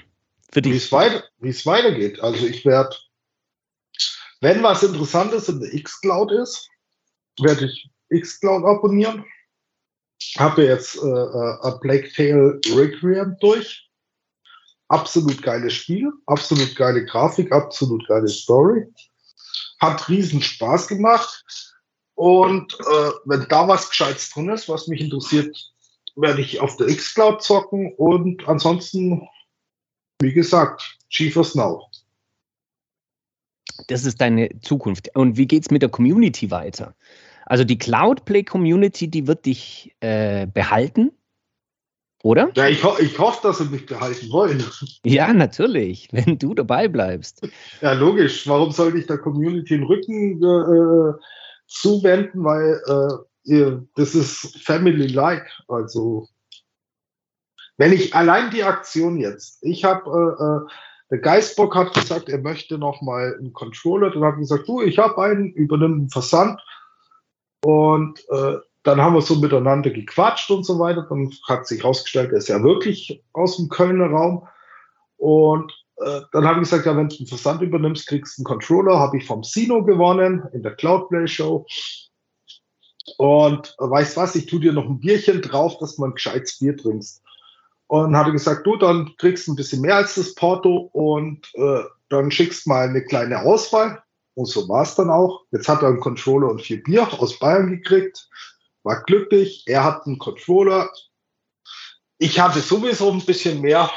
[0.55, 0.73] Für dich.
[0.73, 2.21] Wie es weiter, weitergeht.
[2.21, 2.95] Also ich werde,
[4.41, 6.69] wenn was Interessantes in der X-Cloud ist,
[7.41, 9.25] werde ich X-Cloud abonnieren.
[10.39, 13.91] Habe jetzt äh, äh, Plague Tale Requiem durch.
[14.89, 18.87] Absolut geiles Spiel, absolut geile Grafik, absolut geile Story.
[19.81, 21.45] Hat riesen Spaß gemacht.
[22.15, 25.57] Und äh, wenn da was Gescheites drin ist, was mich interessiert,
[26.15, 27.93] werde ich auf der X-Cloud zocken.
[27.97, 29.29] Und ansonsten
[30.25, 31.87] wie gesagt, GeForce Now.
[33.89, 35.15] Das ist deine Zukunft.
[35.15, 36.95] Und wie geht es mit der Community weiter?
[37.47, 41.13] Also die Cloud Play Community, die wird dich äh, behalten,
[42.23, 42.51] oder?
[42.55, 44.65] Ja, ich, ho ich hoffe, dass sie mich behalten wollen.
[45.05, 47.47] Ja, natürlich, wenn du dabei bleibst.
[47.83, 48.49] Ja, logisch.
[48.49, 51.13] Warum sollte ich der Community den Rücken äh,
[51.67, 52.43] zuwenden?
[52.43, 52.81] Weil
[53.47, 55.47] äh, das ist Family-like.
[55.69, 56.29] Also
[57.77, 60.71] wenn ich allein die Aktion jetzt, ich habe, äh, äh,
[61.11, 64.81] der Geistbock hat gesagt, er möchte noch mal einen Controller, dann habe ich gesagt, du,
[64.81, 66.61] ich habe einen, übernimm einen Versand
[67.65, 71.07] und äh, dann haben wir so miteinander gequatscht und so weiter.
[71.09, 74.47] Dann hat sich herausgestellt, er ist ja wirklich aus dem Kölner Raum.
[75.17, 78.45] Und äh, dann habe ich gesagt, ja, wenn du einen Versand übernimmst, kriegst du einen
[78.45, 78.99] Controller.
[78.99, 81.65] Habe ich vom Sino gewonnen in der Cloudplay Show.
[83.17, 86.59] Und äh, weißt was, ich tue dir noch ein Bierchen drauf, dass man ein gescheites
[86.59, 87.24] Bier trinkst
[88.03, 91.85] und hatte gesagt, du, dann kriegst du ein bisschen mehr als das Porto und äh,
[92.09, 94.03] dann schickst mal eine kleine Auswahl.
[94.35, 95.43] Und so war es dann auch.
[95.53, 98.29] Jetzt hat er einen Controller und vier Bier aus Bayern gekriegt,
[98.83, 99.63] war glücklich.
[99.67, 100.91] Er hat einen Controller.
[102.19, 103.89] Ich hatte sowieso ein bisschen mehr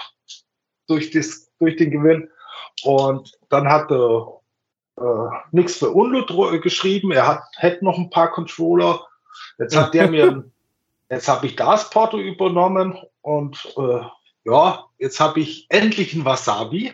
[0.86, 2.30] durch, das, durch den Gewinn.
[2.84, 4.41] Und dann hat er
[4.98, 6.32] äh, nichts für Unlut
[6.62, 7.12] geschrieben.
[7.12, 9.08] Er hat, hätte noch ein paar Controller.
[9.58, 10.52] Jetzt hat der mir,
[11.10, 14.01] jetzt habe ich das Porto übernommen und äh,
[14.45, 16.93] ja, jetzt habe ich endlich ein Wasabi.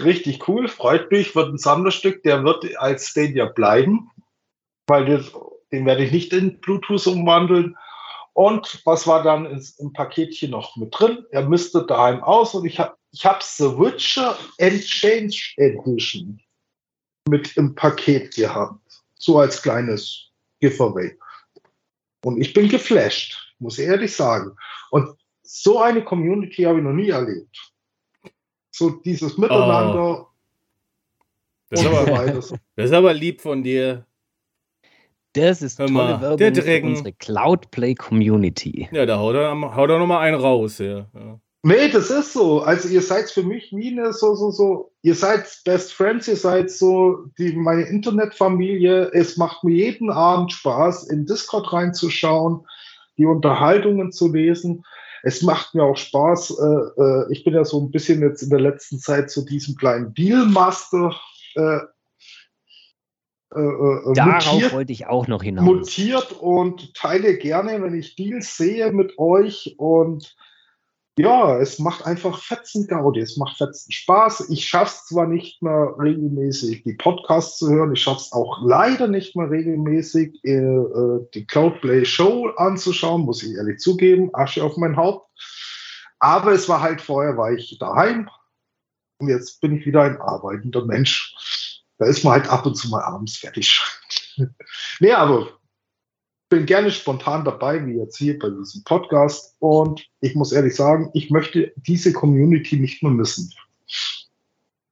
[0.00, 4.10] Richtig cool, freut mich, wird ein Sammlerstück, der wird als Stadia bleiben,
[4.86, 5.32] weil das,
[5.70, 7.76] den werde ich nicht in Bluetooth umwandeln.
[8.32, 11.26] Und was war dann im Paketchen noch mit drin?
[11.30, 16.40] Er müsste daheim aus und ich habe ich hab The Witcher Exchange Edition
[17.28, 18.80] mit im Paket gehabt.
[19.18, 20.30] So als kleines
[20.60, 21.18] Giveaway.
[22.24, 24.56] Und ich bin geflasht muss ich ehrlich sagen.
[24.90, 27.72] Und so eine Community habe ich noch nie erlebt.
[28.70, 30.22] So dieses Miteinander.
[30.22, 30.26] Oh.
[31.70, 34.06] Das, ist aber, das ist aber lieb von dir.
[35.34, 36.88] Das ist Hör tolle mal, Werbung der für Drecken.
[36.88, 38.88] unsere Cloudplay Community.
[38.92, 40.78] Ja, da haut er, haut er nochmal einen raus.
[40.78, 41.08] Ja.
[41.14, 41.40] Ja.
[41.64, 42.62] Nee, das ist so.
[42.62, 46.36] Also ihr seid für mich wie eine so, so, so, ihr seid Best Friends, ihr
[46.36, 49.10] seid so die, meine Internetfamilie.
[49.12, 52.66] Es macht mir jeden Abend Spaß, in Discord reinzuschauen,
[53.16, 54.84] die Unterhaltungen zu lesen.
[55.22, 56.58] Es macht mir auch Spaß.
[56.58, 59.76] Äh, äh, ich bin ja so ein bisschen jetzt in der letzten Zeit zu diesem
[59.76, 61.14] kleinen Dealmaster
[61.54, 61.78] äh,
[63.54, 65.64] äh, äh, Darauf mutiert wollte ich auch noch hinaus.
[65.64, 69.76] mutiert und teile gerne, wenn ich Deals sehe mit euch.
[69.78, 70.34] Und
[71.18, 74.48] ja, es macht einfach fetzen Gaudi, es macht fetzen Spaß.
[74.48, 78.60] Ich schaffe es zwar nicht mehr regelmäßig, die Podcasts zu hören, ich schaffe es auch
[78.62, 84.64] leider nicht mehr regelmäßig, äh, äh, die Cloudplay Show anzuschauen, muss ich ehrlich zugeben, Asche
[84.64, 85.28] auf mein Haupt.
[86.18, 88.30] Aber es war halt vorher, war ich daheim
[89.18, 91.34] und jetzt bin ich wieder ein arbeitender Mensch.
[91.98, 93.82] Da ist man halt ab und zu mal abends fertig.
[95.00, 95.48] nee, aber
[96.52, 99.56] bin gerne spontan dabei, wie jetzt hier bei diesem Podcast.
[99.60, 103.50] Und ich muss ehrlich sagen, ich möchte diese Community nicht mehr missen.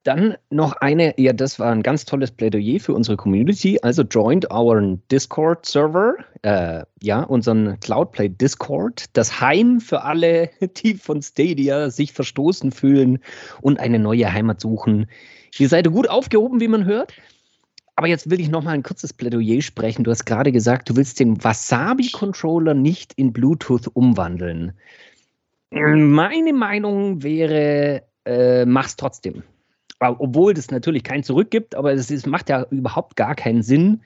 [0.04, 3.78] Dann noch eine, ja, das war ein ganz tolles Plädoyer für unsere Community.
[3.82, 4.80] Also joined our
[5.12, 10.48] Discord-Server, äh, ja, unseren Cloudplay Discord, das Heim für alle,
[10.78, 13.18] die von Stadia sich verstoßen fühlen
[13.60, 15.10] und eine neue Heimat suchen.
[15.58, 17.12] Ihr seid gut aufgehoben, wie man hört.
[18.00, 20.04] Aber jetzt will ich noch mal ein kurzes Plädoyer sprechen.
[20.04, 24.72] Du hast gerade gesagt, du willst den Wasabi-Controller nicht in Bluetooth umwandeln.
[25.70, 29.42] Meine Meinung wäre, äh, mach's trotzdem.
[29.98, 34.00] Obwohl das natürlich kein Zurück gibt, aber es ist, macht ja überhaupt gar keinen Sinn.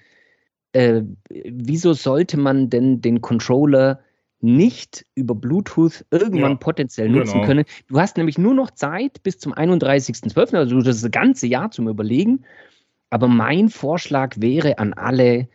[0.72, 4.00] Äh, wieso sollte man denn den Controller
[4.40, 7.46] nicht über Bluetooth irgendwann Ja, potenziell nutzen genau.
[7.46, 7.64] können?
[7.86, 12.44] Du hast nämlich nur noch Zeit bis zum 31.12., also das ganze Jahr zum Überlegen.
[13.14, 15.46] Aber mein Vorschlag wäre an alle,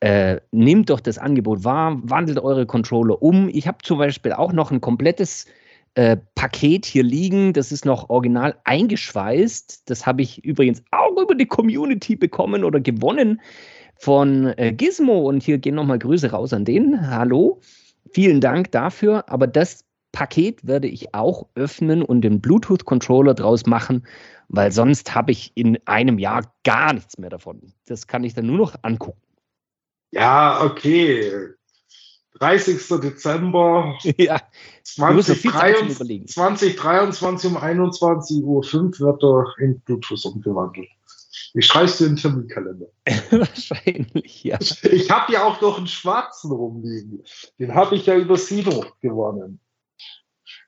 [0.00, 3.48] äh, nehmt doch das Angebot wahr, wandelt eure Controller um.
[3.52, 5.46] Ich habe zum Beispiel auch noch ein komplettes
[5.94, 7.52] äh, Paket hier liegen.
[7.52, 9.88] Das ist noch original eingeschweißt.
[9.88, 13.40] Das habe ich übrigens auch über die Community bekommen oder gewonnen
[13.94, 15.28] von äh, Gizmo.
[15.28, 17.08] Und hier gehen nochmal Grüße raus an den.
[17.08, 17.60] Hallo.
[18.12, 19.28] Vielen Dank dafür.
[19.28, 24.04] Aber das Paket werde ich auch öffnen und den Bluetooth-Controller draus machen,
[24.48, 27.72] weil sonst habe ich in einem Jahr gar nichts mehr davon.
[27.86, 29.20] Das kann ich dann nur noch angucken.
[30.10, 31.54] Ja, okay.
[32.38, 33.00] 30.
[33.00, 34.40] Dezember ja,
[34.98, 36.26] musst noch viel Zeit zum 2023, Überlegen.
[36.26, 38.62] 2023 um 21.05 Uhr
[39.06, 40.88] wird er in Bluetooth umgewandelt.
[41.54, 42.86] Ich schreibe dir in den Terminkalender.
[43.30, 44.58] wahrscheinlich, ja.
[44.82, 47.22] Ich habe ja auch noch einen schwarzen rumliegen.
[47.58, 49.60] Den habe ich ja über Sino gewonnen.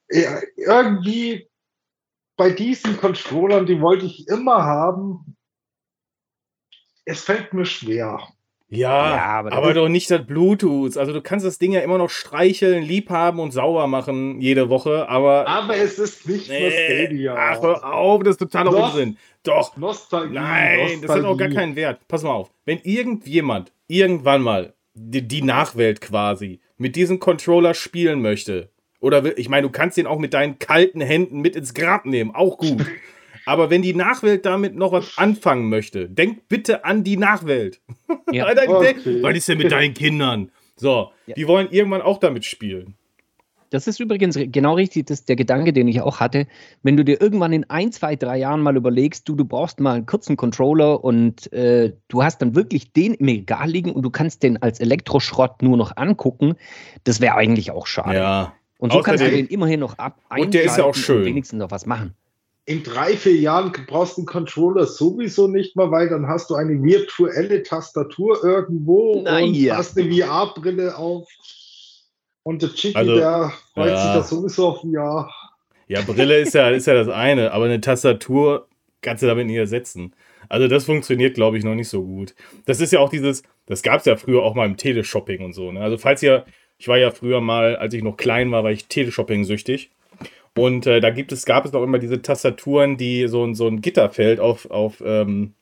[0.08, 1.48] Irgendwie
[2.36, 5.36] bei diesen Controllern, die wollte ich immer haben.
[7.04, 8.20] Es fällt mir schwer.
[8.68, 10.96] Ja, Ja, aber aber, doch nicht das Bluetooth.
[10.96, 14.68] Also du kannst das Ding ja immer noch streicheln, lieb haben und sauer machen jede
[14.68, 17.36] Woche, aber Aber es ist nicht mehr Stadia.
[17.38, 18.90] ach, hör auf, das ist totaler Doch.
[18.92, 19.16] Unsinn.
[19.44, 20.34] Doch, Nostalgie.
[20.34, 21.54] nein, das hat auch gar Nostalgie.
[21.54, 22.08] keinen Wert.
[22.08, 28.20] Pass mal auf, wenn irgendjemand irgendwann mal die, die Nachwelt quasi mit diesem Controller spielen
[28.20, 31.74] möchte, oder will- ich meine, du kannst den auch mit deinen kalten Händen mit ins
[31.74, 32.84] Grab nehmen, auch gut.
[33.48, 37.80] Aber wenn die Nachwelt damit noch was anfangen möchte, denk bitte an die Nachwelt.
[38.32, 38.44] Ja.
[38.46, 38.96] Alter, Okay.
[39.22, 40.50] Was ist denn mit deinen Kindern?
[40.74, 41.34] So, Ja.
[41.34, 42.94] die wollen irgendwann auch damit spielen.
[43.70, 46.46] Das ist übrigens genau richtig, das ist der Gedanke, den ich auch hatte.
[46.84, 49.94] Wenn du dir irgendwann in ein, zwei, drei Jahren mal überlegst, du, du brauchst mal
[49.96, 54.10] einen kurzen Controller und äh, du hast dann wirklich den im Regal liegen und du
[54.10, 56.54] kannst den als Elektroschrott nur noch angucken,
[57.04, 58.16] das wäre eigentlich auch schade.
[58.16, 58.54] Ja.
[58.78, 61.24] Und so kannst du Außerdem- den immerhin noch ab Und der ist ja auch schön.
[61.24, 62.14] wenigstens noch was machen.
[62.68, 66.56] In drei, vier Jahren brauchst du den Controller sowieso nicht mehr, weil dann hast du
[66.56, 69.76] eine virtuelle Tastatur irgendwo Na und ja.
[69.76, 71.28] hast eine VR-Brille auf.
[72.42, 73.96] Und der Chicky, Also, der freut ja.
[74.02, 75.30] sich da sowieso auf VR.
[75.88, 78.66] Ja, Brille ist ja, ist ja das eine, aber eine Tastatur
[79.00, 80.14] kannst du damit nicht ersetzen.
[80.48, 82.34] Also das funktioniert, glaube ich, noch nicht so gut.
[82.66, 85.52] Das ist ja auch dieses, das gab es ja früher auch mal im Teleshopping und
[85.54, 85.70] so.
[85.72, 85.80] Ne?
[85.80, 86.44] Also falls ihr,
[86.78, 89.90] ich war ja früher mal, als ich noch klein war, war ich Teleshopping-süchtig.
[90.56, 93.66] Und äh, da gibt es, gab es auch immer diese Tastaturen, die so, ein- so
[93.66, 95.52] ein Gitterfeld auf, auf ähm,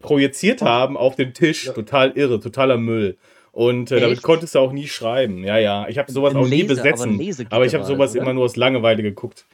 [0.00, 1.66] projiziert haben auf den Tisch.
[1.66, 1.72] Ja.
[1.72, 3.16] Total irre, totaler Müll.
[3.52, 5.42] Und äh, damit konntest du auch nie schreiben.
[5.44, 5.88] Ja, ja.
[5.88, 7.18] Ich habe sowas Ein auch nie aber ein besetzen.
[7.18, 8.22] Lasergitter Aber ich habe sowas oder?
[8.22, 9.46] immer nur aus Langeweile geguckt.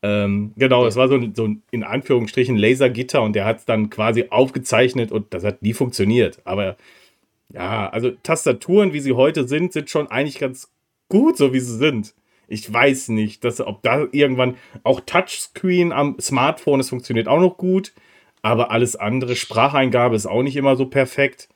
[0.00, 3.64] Ähm, genau, es war so ein, so ein in Anführungsstrichen Lasergitter und der hat es
[3.64, 6.38] dann quasi aufgezeichnet und das hat nie funktioniert.
[6.44, 6.76] Aber
[7.52, 10.70] ja, also Tastaturen, wie sie heute sind, sind schon eigentlich ganz
[11.08, 12.14] gut, so wie sie sind.
[12.46, 17.56] Ich weiß nicht, dass, ob da irgendwann auch Touchscreen am Smartphone, es funktioniert auch noch
[17.58, 17.92] gut,
[18.42, 21.48] aber alles andere, Spracheingabe ist auch nicht immer so perfekt.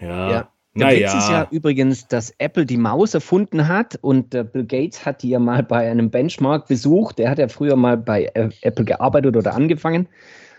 [0.00, 0.52] Ja, Ja.
[0.78, 1.14] Der Naja.
[1.14, 5.22] Witz ist ja übrigens, dass Apple die Maus erfunden hat und äh, Bill Gates hat
[5.22, 7.18] die ja mal bei einem Benchmark besucht.
[7.18, 10.06] Der hat ja früher mal bei äh, Apple gearbeitet oder angefangen.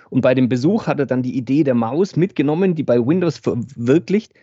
[0.09, 3.37] Und bei dem Besuch hat er dann die Idee der Maus mitgenommen, die bei Windows
[3.37, 4.33] verwirklicht.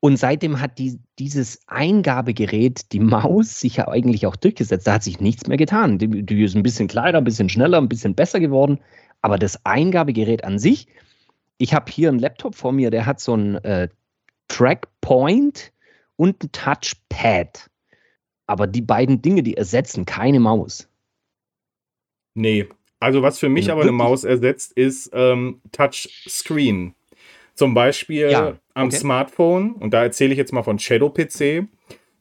[0.00, 4.86] Und seitdem hat die, dieses Eingabegerät, die Maus, sich ja eigentlich auch durchgesetzt.
[4.86, 5.98] Da hat sich nichts mehr getan.
[5.98, 8.78] Die, die ist ein bisschen kleiner, ein bisschen schneller, ein bisschen besser geworden.
[9.22, 10.86] Aber das Eingabegerät an sich,
[11.58, 13.88] ich habe hier einen Laptop vor mir, der hat so ein äh,
[14.46, 15.72] Trackpoint
[16.14, 17.68] und ein Touchpad.
[18.46, 20.88] Aber die beiden Dinge, die ersetzen keine Maus.
[22.34, 22.68] Nee.
[23.00, 23.92] Also was für mich aber eine?
[23.92, 26.94] Maus ersetzt, ist ähm, Touchscreen.
[27.54, 28.96] Zum Beispiel Ja, am okay.
[28.96, 31.66] Smartphone, und da erzähle ich jetzt mal von Shadow PC.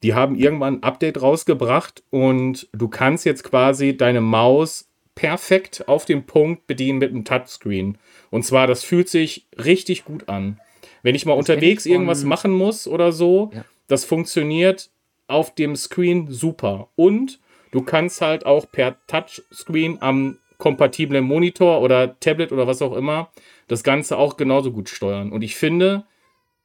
[0.04, 6.06] Die haben irgendwann ein Update rausgebracht und du kannst jetzt quasi deine Maus perfekt auf
[6.06, 7.98] den Punkt bedienen mit einem Touchscreen.
[8.30, 10.60] Und zwar, das fühlt sich richtig gut an.
[11.02, 13.66] Wenn ich mal Das unterwegs ich irgendwas machen muss oder so, Ja.
[13.88, 14.90] das funktioniert
[15.28, 16.90] auf dem Screen super.
[16.96, 17.40] Und
[17.72, 23.30] du kannst halt auch per Touchscreen am kompatiblen Monitor oder Tablet oder was auch immer
[23.68, 25.32] das Ganze auch genauso gut steuern.
[25.32, 26.06] Und ich finde,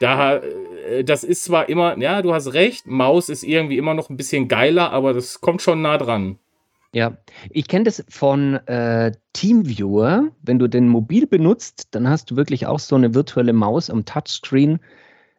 [0.03, 4.11] da, äh, das ist zwar immer, ja, du hast recht, Maus ist irgendwie immer noch
[4.11, 6.39] ein bisschen geiler, aber das kommt schon nah dran.
[6.95, 7.17] Ja,
[7.51, 10.29] ich kenne das von äh, TeamViewer.
[10.43, 14.05] Wenn du den mobil benutzt, dann hast du wirklich auch so eine virtuelle Maus am
[14.05, 14.79] Touchscreen.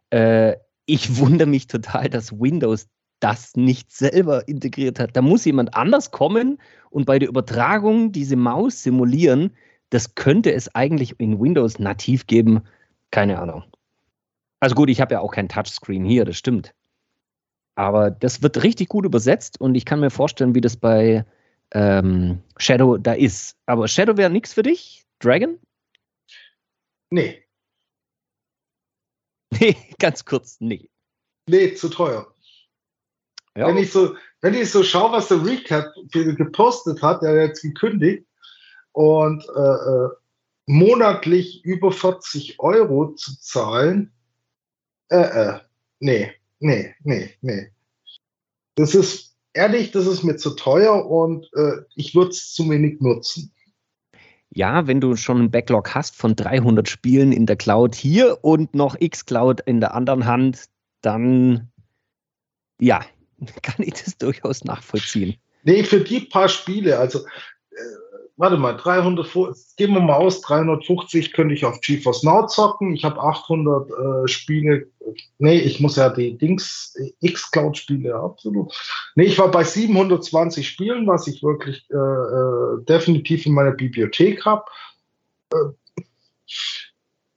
[0.10, 0.56] Äh,
[0.86, 2.88] ich wundere mich total, dass Windows
[3.20, 5.16] das nicht selber integriert hat.
[5.16, 6.60] Da muss jemand anders kommen
[6.90, 9.52] und bei der Übertragung diese Maus simulieren.
[9.92, 12.62] Das könnte es eigentlich in Windows nativ geben.
[13.12, 13.64] Keine Ahnung.
[14.64, 16.74] Also gut, ich habe ja auch kein Touchscreen hier, das stimmt.
[17.76, 21.26] Aber das wird richtig gut übersetzt und ich kann mir vorstellen, wie das bei
[21.72, 23.58] ähm, Shadow da ist.
[23.66, 25.06] Aber Shadow wäre nichts für dich?
[25.20, 25.60] Dragon?
[27.10, 27.44] Nee,
[29.60, 30.90] Nee, ganz kurz, nee.
[31.50, 32.34] nee, zu teuer.
[33.58, 37.32] Ja, Wenn ich so, wenn ich so schaue, was der Recap ge- gepostet hat, der
[37.32, 38.26] hat jetzt gekündigt
[38.94, 40.10] und äh, äh,
[40.68, 44.14] monatlich über 40 Euro zu zahlen,
[45.14, 45.60] äh, äh,
[46.00, 47.72] nee, nee, nee, nee.
[48.76, 53.00] Das ist ehrlich, das ist mir zu teuer und äh, ich würde es zu wenig
[53.02, 53.54] nutzen.
[54.50, 58.76] ja, wenn du schon einen Backlog hast von 300 Spielen in der Cloud hier und
[58.76, 60.66] noch X-Cloud in der anderen Hand,
[61.02, 61.72] dann
[62.80, 63.06] ja,
[63.62, 65.36] kann ich das durchaus nachvollziehen.
[65.64, 68.03] Nee, für die paar Spiele, also äh,
[68.36, 69.28] warte mal, 300,
[69.78, 72.94] gehen wir mal aus, 350 könnte ich auf GeForce Now zocken.
[72.94, 74.88] Ich habe 800 äh, Spiele.
[75.38, 78.74] Nee, ich muss ja die Dings, äh, X-Cloud-Spiele absolut.
[79.16, 84.46] Nee, ich war bei 720 Spielen, was ich wirklich äh, äh, definitiv in meiner Bibliothek
[84.46, 84.66] habe.
[85.54, 86.02] Äh,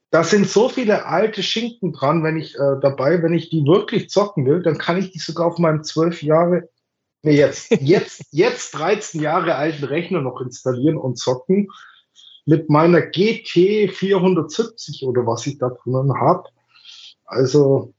[0.09, 4.09] da sind so viele alte Schinken dran, wenn ich äh, dabei, wenn ich die wirklich
[4.09, 6.69] zocken will, dann kann ich die sogar auf meinem 12 Jahre
[7.23, 11.69] Nee, jetzt, jetzt, jetzt 13 Jahre alten Rechner noch installieren und zocken
[12.45, 16.47] mit meiner GT 470 oder was ich da drinnen habe.
[17.25, 17.93] Also,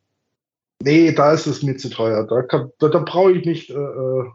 [0.83, 2.27] nee, da ist es mir zu teuer.
[2.27, 2.43] Da,
[2.79, 4.31] da, da brauche ich nicht äh, äh,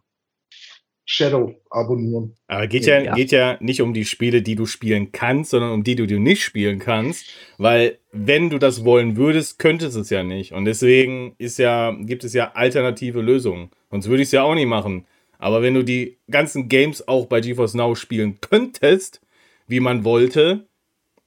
[1.05, 2.35] Shadow abonnieren.
[2.47, 3.13] Aber geht ja, Ja.
[3.13, 6.19] geht ja nicht um die Spiele, die du spielen kannst, sondern um die, die du
[6.19, 7.25] nicht spielen kannst.
[7.57, 10.53] Weil, wenn du das wollen würdest, könntest es ja nicht.
[10.53, 13.69] Und deswegen ist ja, gibt es ja alternative Lösungen.
[13.91, 15.05] Sonst würde ich es ja auch nicht machen.
[15.39, 19.19] Aber wenn du die ganzen Games auch bei GeForce Now spielen könntest,
[19.67, 20.67] wie man wollte,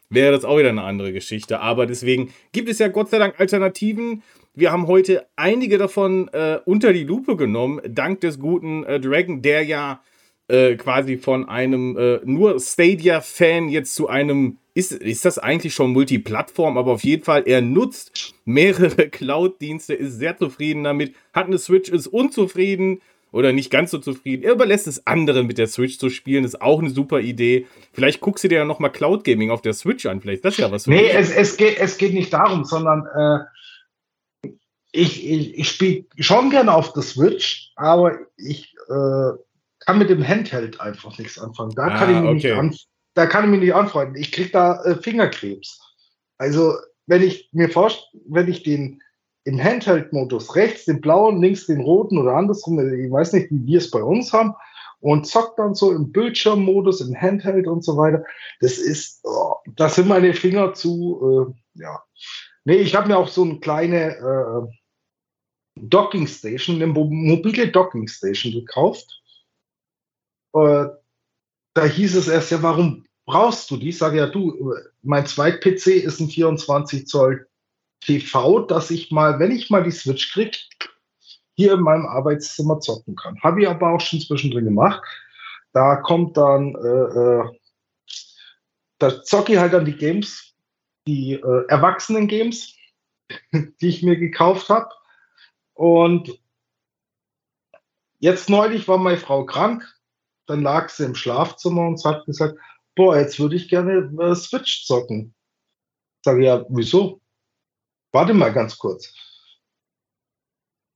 [0.08, 1.60] wäre das auch wieder eine andere Geschichte.
[1.60, 4.22] Aber deswegen gibt es ja Gott sei Dank Alternativen.
[4.58, 9.42] Wir haben heute einige davon äh, unter die Lupe genommen, dank des guten äh, Dragon,
[9.42, 10.00] der ja
[10.48, 15.92] äh, quasi von einem äh, nur Stadia-Fan jetzt zu einem, ist, ist das eigentlich schon
[15.92, 21.58] Multiplattform, aber auf jeden Fall, er nutzt mehrere Cloud-Dienste, ist sehr zufrieden damit, hat eine
[21.58, 23.02] Switch, ist unzufrieden
[23.32, 24.42] oder nicht ganz so zufrieden.
[24.42, 27.66] Er überlässt es anderen mit der Switch zu spielen, ist auch eine super Idee.
[27.92, 30.56] Vielleicht guckst du dir ja nochmal Cloud Gaming auf der Switch an, vielleicht ist das
[30.56, 33.44] ja was für Nee, es, es, geht, es geht nicht darum, sondern äh,
[34.96, 39.30] ich, ich, ich spiele schon gerne auf der Switch, aber ich äh,
[39.80, 41.72] kann mit dem Handheld einfach nichts anfangen.
[41.76, 42.62] Da kann Ah, ich mich okay.
[42.62, 44.16] nicht da kann ich mich nicht anfreunden.
[44.16, 45.80] Ich krieg da äh, Fingerkrebs.
[46.38, 46.74] Also
[47.06, 49.02] wenn ich mir vorstelle, wenn ich den
[49.44, 53.78] im Handheld-Modus rechts den blauen, links den roten oder andersrum, ich weiß nicht, wie wir
[53.78, 54.54] es bei uns haben,
[55.00, 58.24] und zockt dann so im Bildschirmmodus, im Handheld und so weiter.
[58.60, 62.02] Das ist, oh, da sind meine Finger zu, äh, ja.
[62.64, 64.76] Nee, ich habe mir auch so eine kleine äh,
[65.76, 69.22] Docking Station, eine mo mobile Docking Station gekauft.
[70.54, 70.86] Äh,
[71.74, 73.90] da hieß es erst ja, warum brauchst du die?
[73.90, 77.46] Ich sage ja, du, mein Zweit-PC ist ein 24 Zoll
[78.00, 80.56] TV, dass ich mal, wenn ich mal die Switch kriege,
[81.54, 83.40] hier in meinem Arbeitszimmer zocken kann.
[83.42, 85.02] Habe ich aber auch schon zwischendrin gemacht.
[85.72, 87.58] Da kommt dann, äh, äh,
[88.98, 90.54] da zocke ich halt dann die Games,
[91.06, 92.74] die äh, Erwachsenen-Games,
[93.52, 94.88] die ich mir gekauft habe.
[95.76, 96.40] Und
[98.18, 99.86] jetzt neulich war meine Frau krank.
[100.46, 102.58] Dann lag sie im Schlafzimmer und hat gesagt,
[102.94, 105.34] boah, jetzt würde ich gerne äh, Switch zocken.
[106.24, 107.20] Sage ja, wieso?
[108.12, 109.12] Warte mal ganz kurz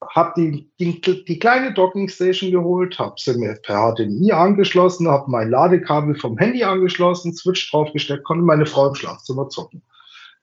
[0.08, 5.30] habe die, die, die, kleine Docking Station geholt, habe sie mir per HDMI angeschlossen, habe
[5.30, 9.82] mein Ladekabel vom Handy angeschlossen, Switch draufgesteckt, konnte meine Frau im Schlafzimmer zocken.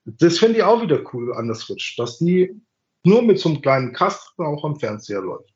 [0.05, 2.55] Das finde ich auch wieder cool an der Switch, dass die
[3.07, 5.49] nur mit so einem kleinen Kasten auch am Fernseher läuft.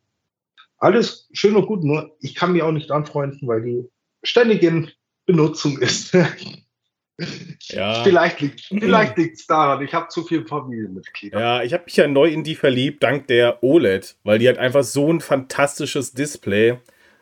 [0.78, 3.90] Alles schön und gut, nur ich kann mich auch nicht anfreunden, weil die
[4.24, 4.90] ständig in
[5.26, 6.16] Benutzung ist.
[7.70, 8.04] Ja.
[8.04, 11.40] Vielleicht liegt vielleicht es daran, ich habe zu viele Familienmitglieder.
[11.40, 14.58] Ja, ich habe mich ja neu in die verliebt, dank der OLED, weil die hat
[14.58, 16.80] einfach so ein fantastisches Display.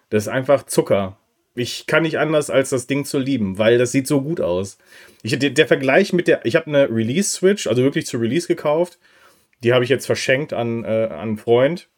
[0.10, 1.18] Das ist einfach Zucker.
[1.56, 4.78] Ich kann nicht anders, als das Ding zu lieben, weil das sieht so gut aus.
[5.22, 8.98] Ich, der, der Vergleich mit der, ich habe eine Release-Switch, also wirklich zu Release gekauft.
[9.64, 11.90] Die habe ich jetzt verschenkt an, äh, an einen Freund.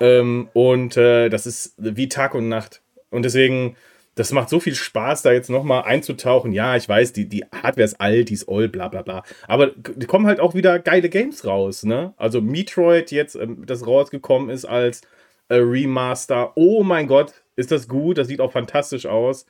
[0.00, 2.82] Ähm, und äh, das ist wie Tag und Nacht.
[3.10, 3.76] Und deswegen
[4.14, 6.52] das macht so viel Spaß, da jetzt nochmal einzutauchen.
[6.52, 9.24] Ja, ich weiß, die, die Hardware ist alt, die ist old, bla bla bla.
[9.48, 12.14] Aber die kommen halt auch wieder geile Games raus, ne?
[12.16, 15.02] Also Metroid jetzt, ähm, das rausgekommen ist als
[15.48, 16.52] äh, Remaster.
[16.56, 18.18] Oh mein Gott, ist das gut.
[18.18, 19.46] Das sieht auch fantastisch aus.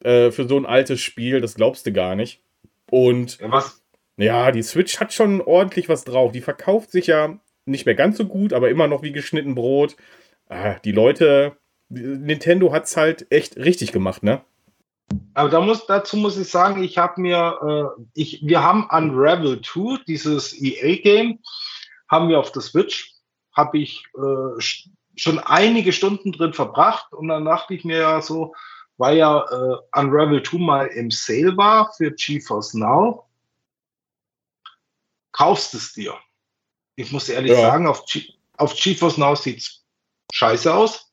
[0.00, 2.40] Äh, für so ein altes Spiel, das glaubst du gar nicht.
[2.90, 3.82] Und ja, was?
[4.16, 6.32] Ja, die Switch hat schon ordentlich was drauf.
[6.32, 9.96] Die verkauft sich ja nicht mehr ganz so gut, aber immer noch wie geschnitten Brot.
[10.48, 11.56] Ah, die Leute
[11.88, 14.42] Nintendo hat es halt echt richtig gemacht, ne?
[15.34, 19.60] Aber da muss, dazu muss ich sagen, ich habe mir, äh, ich, wir haben Unravel
[19.60, 21.38] 2, dieses EA-Game,
[22.08, 23.12] haben wir auf der Switch,
[23.52, 24.60] habe ich äh,
[25.14, 28.54] schon einige Stunden drin verbracht und dann dachte ich mir ja so,
[28.96, 33.25] weil ja äh, Unravel 2 mal im Sale war für GeForce Now,
[35.36, 36.14] kaufst es dir.
[36.96, 37.60] Ich muss ehrlich ja.
[37.60, 38.24] sagen, auf, G
[38.56, 39.84] auf GeForce Now sieht es
[40.32, 41.06] scheiße aus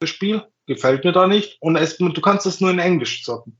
[0.00, 0.42] das Spiel.
[0.66, 1.58] Gefällt mir da nicht.
[1.60, 3.56] Und es, du kannst es nur in Englisch zocken.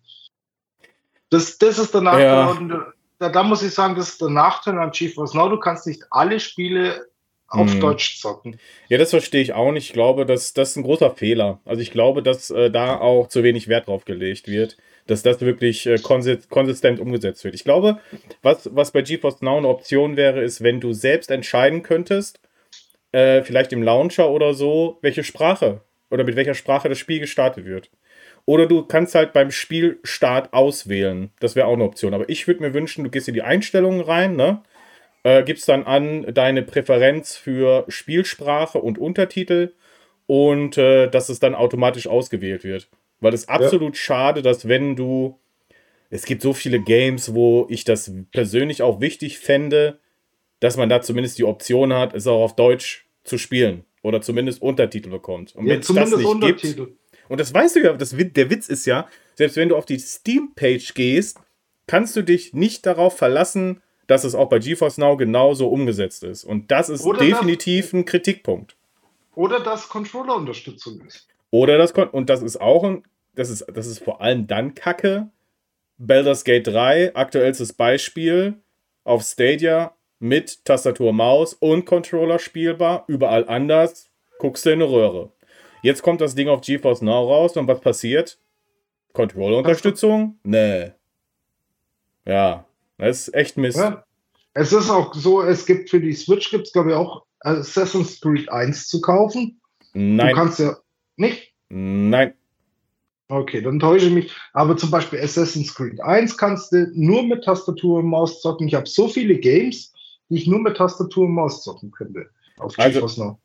[1.31, 2.69] Das, das ist der Nachteil.
[2.69, 2.93] Ja.
[3.19, 5.49] Da, da, muss ich sagen, das ist der Nachteil an GeForce Now.
[5.49, 7.07] Du kannst nicht alle Spiele
[7.49, 7.81] auf hm.
[7.81, 8.59] Deutsch zocken.
[8.89, 9.87] Ja, das verstehe ich auch nicht.
[9.87, 11.61] Ich glaube, dass das ist ein großer Fehler.
[11.65, 14.77] Also ich glaube, dass äh, da auch zu wenig Wert drauf gelegt wird,
[15.07, 17.55] dass das wirklich äh, konsistent umgesetzt wird.
[17.55, 18.01] Ich glaube,
[18.43, 22.41] was, was bei GeForce Now eine Option wäre, ist, wenn du selbst entscheiden könntest,
[23.13, 25.81] äh, vielleicht im Launcher oder so, welche Sprache
[26.11, 27.91] oder mit welcher Sprache das Spiel gestartet wird.
[28.45, 31.31] Oder du kannst halt beim Spielstart auswählen.
[31.41, 32.15] Das wäre auch eine Option.
[32.15, 34.63] Aber ich würde mir wünschen, du gehst in die Einstellungen rein, ne?
[35.25, 39.73] Äh, gibst dann an deine Präferenz für Spielsprache und Untertitel
[40.27, 42.89] und äh, dass es dann automatisch ausgewählt wird.
[43.21, 44.01] Weil es absolut ja.
[44.01, 45.39] schade, dass wenn du.
[46.09, 49.99] Es gibt so viele Games, wo ich das persönlich auch wichtig fände,
[50.61, 54.63] dass man da zumindest die Option hat, es auch auf Deutsch zu spielen oder zumindest
[54.63, 55.57] Untertitel bekommt.
[55.57, 56.87] Und ja, wenn es das nicht Untertitel.
[56.87, 56.99] gibt,
[57.29, 59.99] und das weißt du ja, das, der Witz ist ja, selbst wenn du auf die
[59.99, 61.39] Steam-Page gehst,
[61.87, 66.45] kannst du dich nicht darauf verlassen, dass es auch bei GeForce Now genauso umgesetzt ist.
[66.45, 68.77] Und das ist oder definitiv das, ein Kritikpunkt.
[69.35, 71.27] Oder dass Controller-Unterstützung ist.
[71.57, 73.03] Oder das und das ist auch ein,
[73.35, 75.31] das ist, das ist vor allem dann Kacke.
[75.97, 78.61] Baldur's Gate 3, aktuellstes Beispiel
[79.05, 83.05] auf Stadia, mit Tastatur, Maus und Controller spielbar.
[83.09, 84.11] Überall anders.
[84.39, 85.33] Guckst du in eine Röhre.
[85.81, 88.39] Jetzt kommt das Ding auf GeForce Now raus und was passiert?
[89.15, 90.39] Controller-Unterstützung?
[90.43, 90.93] Nee.
[92.27, 92.67] Ja,
[92.99, 93.79] das ist echt Mist.
[93.79, 94.05] Ja.
[94.53, 98.21] Es ist auch so, es gibt für die Switch gibt es, glaube ich, auch Assassin's
[98.21, 99.59] Creed 1 zu kaufen.
[99.95, 100.29] Nein.
[100.29, 100.77] Du kannst ja
[101.17, 101.46] nicht?
[101.69, 102.35] Nein.
[103.29, 104.33] Okay, dann täusche ich mich.
[104.53, 108.69] Aber zum Beispiel Assassin's Creed 1 kannst du nur mit Tastatur und Maus zocken.
[108.69, 109.93] Ich habe so viele Games,
[110.29, 112.27] die ich nur mit Tastatur und Maus zocken könnte.
[112.59, 113.39] Auf also, Now.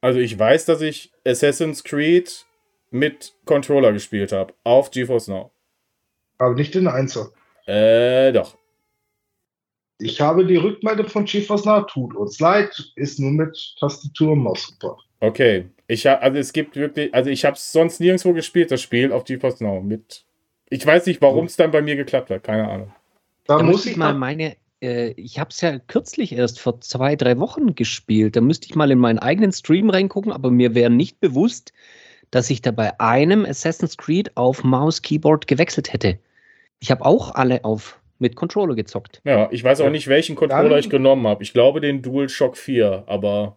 [0.00, 2.46] Also ich weiß, dass ich Assassin's Creed
[2.90, 4.54] mit Controller gespielt habe.
[4.64, 5.50] Auf GeForce Now.
[6.38, 7.30] Aber nicht in Einser.
[7.66, 8.56] Äh, doch.
[10.00, 11.82] Ich habe die Rückmeldung von GeForce Now.
[11.82, 15.06] Tut uns leid, ist nur mit Tastatur und Maus gebracht.
[15.20, 15.68] Okay.
[15.88, 19.10] Ich hab, also es gibt wirklich, also ich habe es sonst nirgendwo gespielt, das Spiel
[19.10, 19.80] auf GeForce Now.
[19.80, 20.24] Mit,
[20.70, 22.44] ich weiß nicht, warum es dann bei mir geklappt hat.
[22.44, 22.92] Keine Ahnung.
[23.46, 27.16] Da, da muss ich mal meine äh, ich habe es ja kürzlich erst vor zwei,
[27.16, 28.36] drei Wochen gespielt.
[28.36, 31.72] Da müsste ich mal in meinen eigenen Stream reingucken, aber mir wäre nicht bewusst,
[32.30, 36.18] dass ich da bei einem Assassin's Creed auf Maus Keyboard gewechselt hätte.
[36.80, 39.20] Ich habe auch alle auf mit Controller gezockt.
[39.24, 41.42] Ja, ich weiß auch nicht, welchen Controller Dann, ich genommen habe.
[41.42, 43.56] Ich glaube den DualShock 4, aber.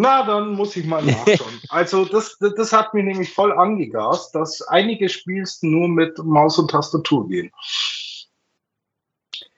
[0.00, 1.60] Na, dann muss ich mal nachschauen.
[1.68, 6.70] also, das, das hat mir nämlich voll angegast, dass einige Spiels nur mit Maus und
[6.70, 7.50] Tastatur gehen.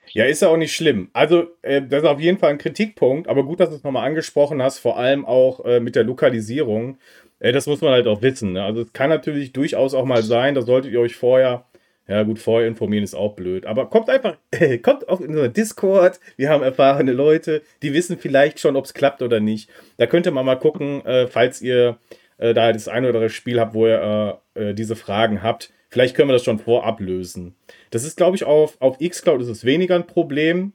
[0.09, 1.11] Ja, ist ja auch nicht schlimm.
[1.13, 4.05] Also, äh, das ist auf jeden Fall ein Kritikpunkt, aber gut, dass du es nochmal
[4.05, 6.99] angesprochen hast, vor allem auch äh, mit der Lokalisierung.
[7.39, 8.55] Äh, das muss man halt auch wissen.
[8.55, 8.65] Ne?
[8.65, 11.67] Also, es kann natürlich durchaus auch mal sein, da solltet ihr euch vorher,
[12.09, 14.37] ja gut, vorher informieren ist auch blöd, aber kommt einfach,
[14.83, 16.21] kommt auch in unseren Discord.
[16.37, 19.71] Wir haben erfahrene Leute, die wissen vielleicht schon, ob es klappt oder nicht.
[19.97, 21.99] Da könnt ihr mal, gucken, äh, falls ihr
[22.39, 26.17] äh, da das eine oder andere Spiel habt, wo ihr äh, diese Fragen habt Vielleicht
[26.17, 27.55] können wir das schon vorab lösen.
[27.91, 30.73] Das ist, glaube ich, auf, auf Xcloud ist es weniger ein Problem.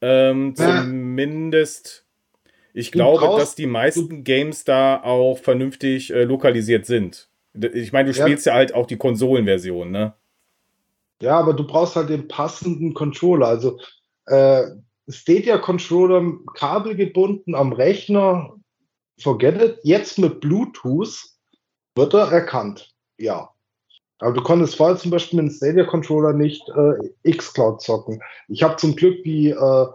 [0.00, 0.54] Ähm.
[0.54, 2.06] Zumindest,
[2.72, 7.28] ich glaube, brauchst, dass die meisten Games da auch vernünftig äh, lokalisiert sind.
[7.52, 8.24] Ich meine, du ja.
[8.24, 10.14] spielst ja halt auch die Konsolenversion, ne?
[11.20, 13.46] Ja, aber du brauchst halt den passenden Controller.
[13.46, 13.78] Also
[14.26, 14.64] äh,
[15.08, 18.54] Stadia Controller kabelgebunden am Rechner,
[19.20, 19.78] forget it.
[19.82, 21.22] Jetzt mit Bluetooth
[21.94, 22.90] wird er erkannt.
[23.18, 23.50] Ja.
[24.20, 26.62] Aber du konntest vorher zum Beispiel mit dem Stadia-Controller nicht
[27.24, 28.22] äh, Xcloud zocken.
[28.48, 29.86] Ich habe zum Glück die, äh,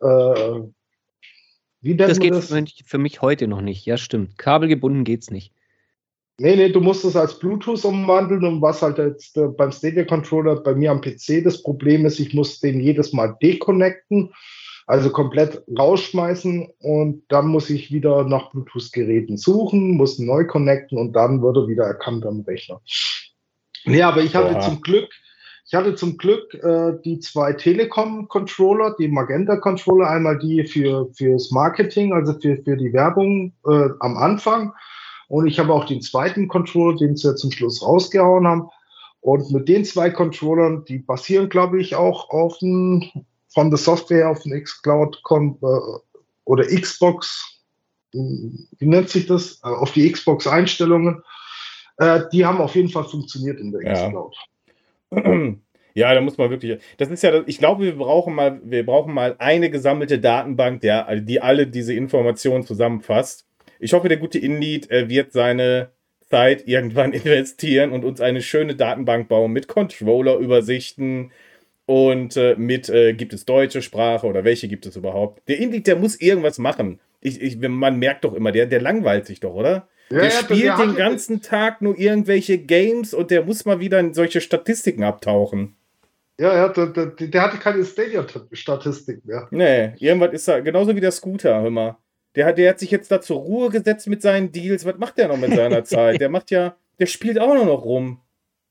[0.00, 0.62] äh,
[1.82, 2.50] wie Das geht das?
[2.84, 3.84] für mich heute noch nicht.
[3.84, 4.38] Ja, stimmt.
[4.38, 5.52] Kabelgebunden geht's nicht.
[6.40, 10.04] Nee, nee, du musst es als Bluetooth umwandeln und was halt jetzt äh, beim Stadia
[10.04, 14.32] Controller bei mir am PC das Problem ist, ich muss den jedes Mal deconnecten,
[14.86, 21.12] also komplett rausschmeißen und dann muss ich wieder nach Bluetooth-Geräten suchen, muss neu connecten und
[21.14, 22.80] dann wird er wieder erkannt am Rechner.
[23.84, 24.60] Nee, aber ich hatte Oha.
[24.60, 25.08] zum Glück,
[25.66, 32.12] ich hatte zum Glück äh, die zwei Telekom-Controller, die Magenta-Controller, einmal die für fürs Marketing,
[32.12, 34.72] also für, für die Werbung äh, am Anfang.
[35.28, 38.68] Und ich habe auch den zweiten Controller, den sie ja zum Schluss rausgehauen haben.
[39.20, 43.10] Und mit den zwei Controllern, die basieren, glaube ich, auch auf ein,
[43.48, 45.66] von der Software auf den Xcloud äh,
[46.44, 47.58] oder Xbox,
[48.12, 49.60] wie nennt sich das?
[49.62, 51.22] Äh, auf die Xbox-Einstellungen.
[51.98, 54.08] Äh, die haben auf jeden Fall funktioniert in der ja.
[54.08, 54.36] Cloud.
[55.94, 56.80] Ja, da muss man wirklich.
[56.98, 61.22] Das ist ja, ich glaube, wir brauchen mal, wir brauchen mal eine gesammelte Datenbank, der,
[61.22, 63.47] die alle diese Informationen zusammenfasst.
[63.78, 65.90] Ich hoffe, der gute Inlead äh, wird seine
[66.30, 71.32] Zeit irgendwann investieren und uns eine schöne Datenbank bauen mit Controller-Übersichten
[71.86, 75.48] und äh, mit äh, gibt es deutsche Sprache oder welche gibt es überhaupt.
[75.48, 77.00] Der Inlead, der muss irgendwas machen.
[77.20, 79.88] Ich, ich, man merkt doch immer, der, der langweilt sich doch, oder?
[80.10, 83.80] Ja, der ja, spielt der den ganzen Tag nur irgendwelche Games und der muss mal
[83.80, 85.76] wieder in solche Statistiken abtauchen.
[86.38, 89.48] Ja, ja der, der, der hatte keine Stadia-Statistik mehr.
[89.50, 91.96] Nee, irgendwas ist da, genauso wie der Scooter, hör mal.
[92.38, 94.84] Der hat, der hat sich jetzt da zur Ruhe gesetzt mit seinen Deals.
[94.84, 96.20] Was macht der noch mit seiner Zeit?
[96.20, 98.20] Der macht ja, der spielt auch nur noch rum.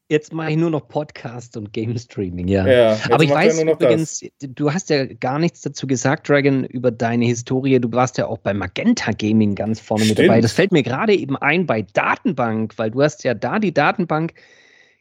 [0.08, 2.66] Jetzt mache ich nur noch Podcast und Game Streaming, ja.
[2.66, 4.50] ja Aber ich weiß übrigens, das.
[4.56, 7.78] du hast ja gar nichts dazu gesagt, Dragon, über deine Historie.
[7.82, 10.20] Du warst ja auch bei Magenta Gaming ganz vorne Stimmt.
[10.20, 10.40] mit dabei.
[10.40, 14.34] Das fällt mir gerade eben ein bei Datenbank, weil du hast ja da die Datenbank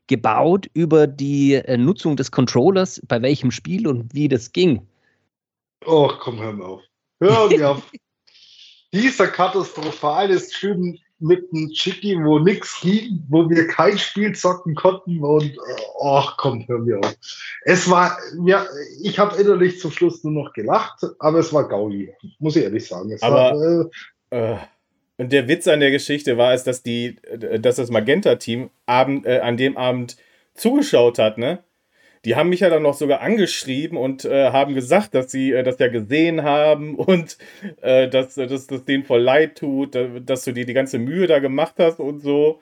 [0.09, 4.89] gebaut über die äh, Nutzung des Controllers, bei welchem Spiel und wie das ging.
[5.85, 6.83] Oh, komm, hör mir auf.
[7.21, 7.93] Hör mir auf.
[8.93, 14.75] Dieser katastrophal ist schön mit einem Chicky, wo nichts ging, wo wir kein Spiel zocken
[14.75, 15.57] konnten und
[16.03, 17.15] ach oh, komm, hör mir auf.
[17.63, 18.67] Es war, ja,
[19.03, 22.87] ich habe innerlich zum Schluss nur noch gelacht, aber es war Gauli, muss ich ehrlich
[22.87, 23.11] sagen.
[23.13, 23.91] Es aber war,
[24.31, 24.59] äh, äh,
[25.17, 27.17] und der Witz an der Geschichte war es, dass die,
[27.59, 30.19] dass das Magenta-Team äh, an dem Abend
[30.55, 31.63] zugeschaut hat, ne?
[32.27, 35.63] Die haben mich ja dann noch sogar angeschrieben und äh, haben gesagt, dass sie äh,
[35.63, 37.39] das ja gesehen haben und
[37.83, 41.39] äh, dass, dass das denen voll leid tut, dass du dir die ganze Mühe da
[41.39, 42.61] gemacht hast und so.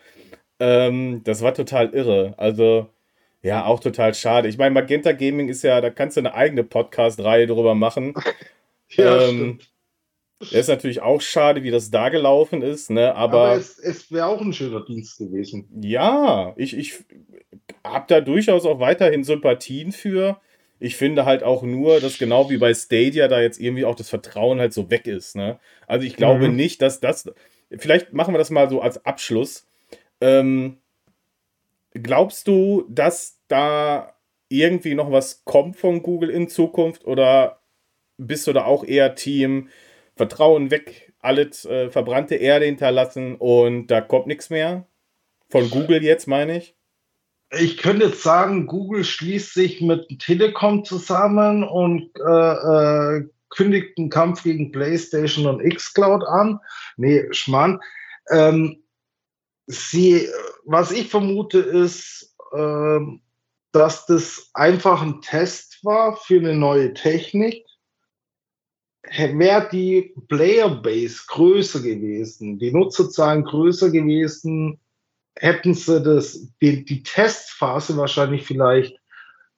[0.61, 2.35] Ähm, das war total irre.
[2.37, 2.89] Also,
[3.43, 4.49] ja, auch total schade.
[4.49, 8.13] Ich meine, Magenta Gaming ist ja, da kannst du eine eigene Podcast-Reihe drüber machen.
[8.91, 9.61] ja, ähm,
[10.41, 10.53] stimmt.
[10.53, 13.15] ist natürlich auch schade, wie das da gelaufen ist, ne?
[13.15, 15.71] Aber, Aber es, es wäre auch ein schöner Dienst gewesen.
[15.81, 17.03] Ja, ich, ich
[17.85, 20.41] habe da durchaus auch weiterhin Sympathien für.
[20.81, 24.09] Ich finde halt auch nur, dass genau wie bei Stadia da jetzt irgendwie auch das
[24.09, 25.37] Vertrauen halt so weg ist.
[25.37, 25.59] Ne?
[25.87, 26.57] Also ich glaube mhm.
[26.57, 27.33] nicht, dass das.
[27.71, 29.67] Vielleicht machen wir das mal so als Abschluss.
[30.21, 30.79] Ähm,
[31.93, 34.15] glaubst du, dass da
[34.49, 37.61] irgendwie noch was kommt von Google in Zukunft oder
[38.17, 39.69] bist du da auch eher Team
[40.17, 44.87] Vertrauen weg, alles äh, verbrannte Erde hinterlassen und da kommt nichts mehr?
[45.49, 46.75] Von Google jetzt, meine ich?
[47.59, 54.11] Ich könnte jetzt sagen, Google schließt sich mit Telekom zusammen und äh, äh, kündigt einen
[54.11, 56.61] Kampf gegen PlayStation und Xcloud an.
[56.97, 57.81] Nee, Schmarrn.
[58.31, 58.83] Ähm,
[59.67, 60.29] sie,
[60.65, 63.21] was ich vermute, ist, ähm,
[63.73, 67.65] dass das einfach ein Test war für eine neue Technik.
[69.03, 74.81] Wäre die Playerbase größer gewesen, die Nutzerzahlen größer gewesen,
[75.37, 78.97] hätten sie das, die, die Testphase wahrscheinlich vielleicht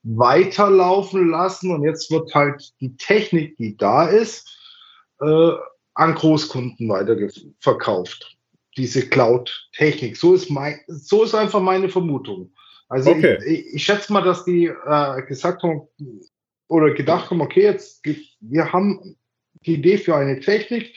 [0.03, 4.49] weiterlaufen lassen und jetzt wird halt die Technik, die da ist,
[5.21, 5.53] äh,
[5.95, 8.37] an Großkunden weiterverkauft.
[8.77, 10.17] Diese Cloud-Technik.
[10.17, 12.53] So ist mein, so ist einfach meine Vermutung.
[12.89, 13.39] Also okay.
[13.45, 15.89] ich, ich, schätze mal, dass die äh, gesagt haben
[16.69, 18.05] oder gedacht haben, okay, jetzt
[18.41, 19.17] wir haben
[19.65, 20.95] die Idee für eine Technik,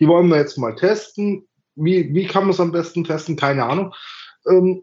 [0.00, 1.46] die wollen wir jetzt mal testen.
[1.76, 3.36] Wie, wie kann man es am besten testen?
[3.36, 3.94] Keine Ahnung.
[4.48, 4.82] Ähm,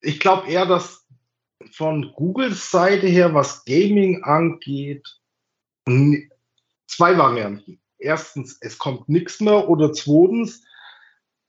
[0.00, 1.06] ich glaube eher, dass
[1.72, 5.08] von Googles Seite her, was Gaming angeht,
[6.86, 7.80] zwei Varianten.
[7.98, 10.62] Erstens, es kommt nichts mehr oder zweitens,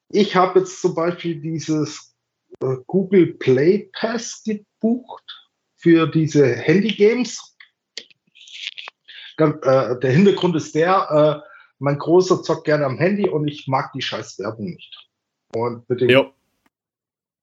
[0.10, 2.16] ich habe jetzt zum Beispiel dieses
[2.62, 7.58] äh, Google Play Pass gebucht für diese Handy-Games.
[9.38, 13.92] Äh, der Hintergrund ist der, äh, mein Großer zockt gerne am Handy und ich mag
[13.94, 15.10] die scheiß Werbung nicht.
[15.54, 16.34] Und mit dem jo.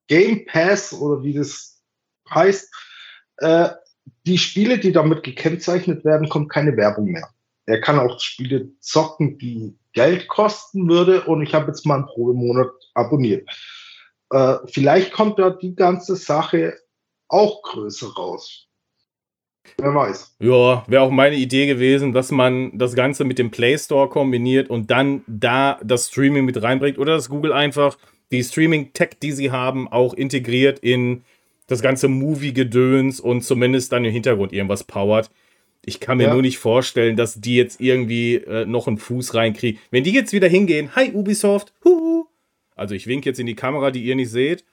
[0.08, 1.82] Game Pass oder wie das
[2.30, 2.72] heißt,
[3.38, 3.70] äh,
[4.26, 7.28] die Spiele, die damit gekennzeichnet werden, kommt keine Werbung mehr.
[7.66, 12.06] Er kann auch Spiele zocken, die Geld kosten würde und ich habe jetzt mal einen
[12.06, 13.48] Probemonat abonniert.
[14.30, 16.78] Äh, vielleicht kommt da die ganze Sache
[17.28, 18.68] auch größer raus.
[19.78, 20.36] Wer weiß.
[20.40, 24.70] Ja, wäre auch meine Idee gewesen, dass man das Ganze mit dem Play Store kombiniert
[24.70, 27.96] und dann da das Streaming mit reinbringt oder dass Google einfach
[28.30, 31.22] die Streaming-Tech, die sie haben, auch integriert in
[31.66, 35.30] das ganze Movie-Gedöns und zumindest dann im Hintergrund irgendwas powert.
[35.84, 36.32] Ich kann mir ja.
[36.32, 39.80] nur nicht vorstellen, dass die jetzt irgendwie äh, noch einen Fuß reinkriegen.
[39.90, 42.26] Wenn die jetzt wieder hingehen, hi Ubisoft, huhu.
[42.76, 44.64] Also ich wink jetzt in die Kamera, die ihr nicht seht.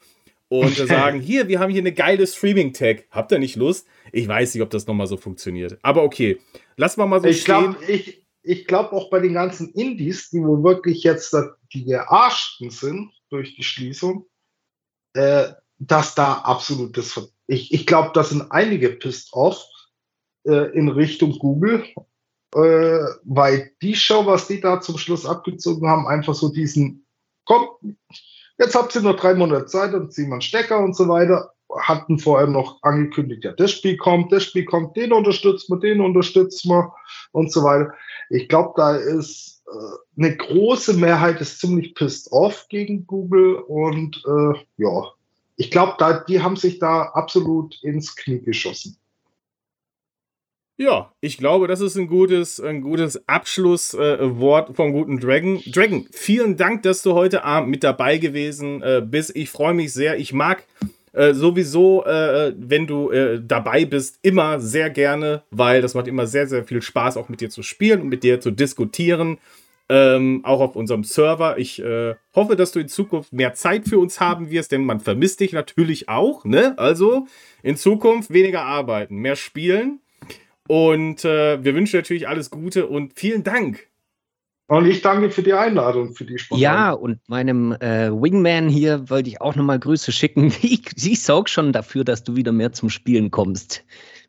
[0.50, 3.06] Und sagen, hier, wir haben hier eine geile Streaming-Tech.
[3.12, 3.88] Habt ihr nicht Lust?
[4.12, 5.78] Ich weiß nicht, ob das nochmal so funktioniert.
[5.84, 6.40] Aber okay,
[6.76, 7.76] lass mal mal so ich stehen.
[7.76, 11.36] Glaub, ich ich glaube auch bei den ganzen Indies, die wohl wirklich jetzt
[11.74, 14.26] die gearschten sind durch die Schließung,
[15.14, 17.32] äh, dass da absolut das.
[17.48, 19.64] Ich, ich glaube, da sind einige pissed off
[20.46, 21.86] äh, in Richtung Google,
[22.56, 27.06] äh, weil die Show, was die da zum Schluss abgezogen haben, einfach so diesen,
[27.46, 27.68] komm,
[28.60, 31.54] jetzt habt ihr nur drei Monate Zeit und ziehen einen Stecker und so weiter.
[31.82, 36.02] Hatten vorher noch angekündigt, ja, das Spiel kommt, das Spiel kommt, den unterstützen wir, den
[36.02, 36.92] unterstützen wir
[37.32, 37.94] und so weiter.
[38.32, 44.24] Ich glaube, da ist äh, eine große Mehrheit ist ziemlich pissed off gegen Google und
[44.26, 45.12] äh, ja,
[45.58, 48.98] ich glaube, da, die haben sich da absolut ins Knie geschossen.
[50.82, 55.62] Ja, ich glaube, das ist ein gutes, ein gutes Abschlusswort äh, vom guten Dragon.
[55.66, 59.36] Dragon, vielen Dank, dass du heute Abend mit dabei gewesen äh, bist.
[59.36, 60.18] Ich freue mich sehr.
[60.18, 60.64] Ich mag
[61.12, 66.28] äh, sowieso, äh, wenn du äh, dabei bist, immer sehr gerne, weil das macht immer
[66.28, 69.38] sehr, sehr viel Spaß, auch mit dir zu spielen und mit dir zu diskutieren.
[69.90, 71.58] Ähm, auch auf unserem Server.
[71.58, 75.02] Ich äh, hoffe, dass du in Zukunft mehr Zeit für uns haben wirst, denn man
[75.02, 76.46] vermisst dich natürlich auch.
[76.46, 76.80] Ne?
[76.80, 77.28] Also
[77.64, 80.00] in Zukunft weniger arbeiten, mehr spielen.
[80.70, 83.88] Und äh, wir wünschen natürlich alles Gute und vielen Dank.
[84.68, 86.62] Und ich danke für die Einladung, für die Spontan.
[86.62, 90.54] Ja, und meinem äh, Wingman hier wollte ich auch nochmal Grüße schicken.
[90.62, 93.84] Ich, ich sorge schon dafür, dass du wieder mehr zum Spielen kommst.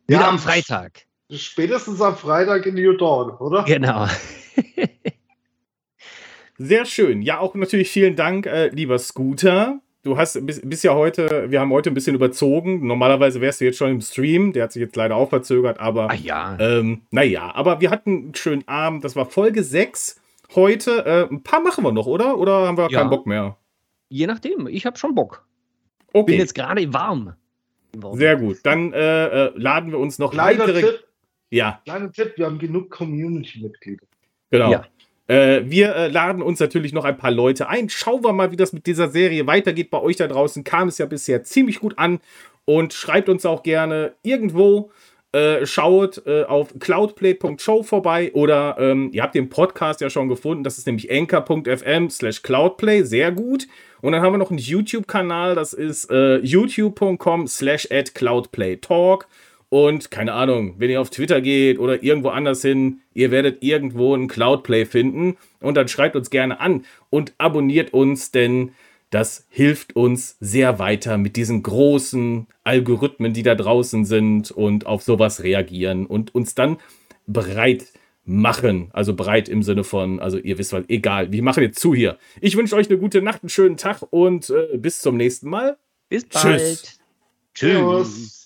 [0.07, 1.03] Wieder ja, am Freitag.
[1.29, 3.63] Spätestens am Freitag in New Dawn, oder?
[3.65, 4.07] Genau.
[6.57, 7.21] Sehr schön.
[7.21, 9.79] Ja, auch natürlich vielen Dank, äh, lieber Scooter.
[10.03, 12.87] Du hast bis, bis ja heute, wir haben heute ein bisschen überzogen.
[12.87, 14.51] Normalerweise wärst du jetzt schon im Stream.
[14.51, 16.09] Der hat sich jetzt leider auch verzögert, aber.
[16.09, 16.57] Ah ja.
[16.59, 19.03] Ähm, naja, aber wir hatten einen schönen Abend.
[19.03, 20.19] Das war Folge 6
[20.55, 21.05] heute.
[21.05, 22.39] Äh, ein paar machen wir noch, oder?
[22.39, 22.99] Oder haben wir ja.
[22.99, 23.57] keinen Bock mehr?
[24.09, 25.45] Je nachdem, ich habe schon Bock.
[26.13, 26.31] Okay.
[26.31, 27.35] Bin jetzt gerade warm.
[28.13, 28.57] Sehr gut.
[28.63, 30.81] Dann äh, äh, laden wir uns noch Kleiner weitere.
[30.81, 31.07] Tipp.
[31.51, 31.81] Ja.
[31.85, 34.05] Kleiner Tipp, wir haben genug Community-Mitglieder.
[34.49, 34.71] Genau.
[34.71, 34.85] Ja.
[35.31, 37.87] Äh, wir äh, laden uns natürlich noch ein paar Leute ein.
[37.87, 39.89] Schauen wir mal, wie das mit dieser Serie weitergeht.
[39.89, 42.19] Bei euch da draußen kam es ja bisher ziemlich gut an.
[42.65, 44.91] Und schreibt uns auch gerne irgendwo
[45.31, 50.65] äh, schaut äh, auf cloudplay.show vorbei oder ähm, ihr habt den Podcast ja schon gefunden.
[50.65, 53.03] Das ist nämlich anchor.fm slash cloudplay.
[53.03, 53.67] Sehr gut.
[54.01, 55.55] Und dann haben wir noch einen YouTube-Kanal.
[55.55, 59.27] Das ist äh, youtube.com slash at cloudplaytalk.
[59.71, 64.13] Und keine Ahnung, wenn ihr auf Twitter geht oder irgendwo anders hin, ihr werdet irgendwo
[64.13, 65.37] einen Cloudplay finden.
[65.61, 68.73] Und dann schreibt uns gerne an und abonniert uns, denn
[69.11, 75.03] das hilft uns sehr weiter mit diesen großen Algorithmen, die da draußen sind und auf
[75.03, 76.75] sowas reagieren und uns dann
[77.25, 77.85] bereit
[78.25, 78.89] machen.
[78.91, 81.31] Also breit im Sinne von, also ihr wisst was, egal.
[81.31, 82.17] Wir machen jetzt zu hier.
[82.41, 85.77] Ich wünsche euch eine gute Nacht, einen schönen Tag und äh, bis zum nächsten Mal.
[86.09, 86.59] Bis bald.
[86.59, 86.99] Tschüss.
[87.53, 88.40] Tschüss.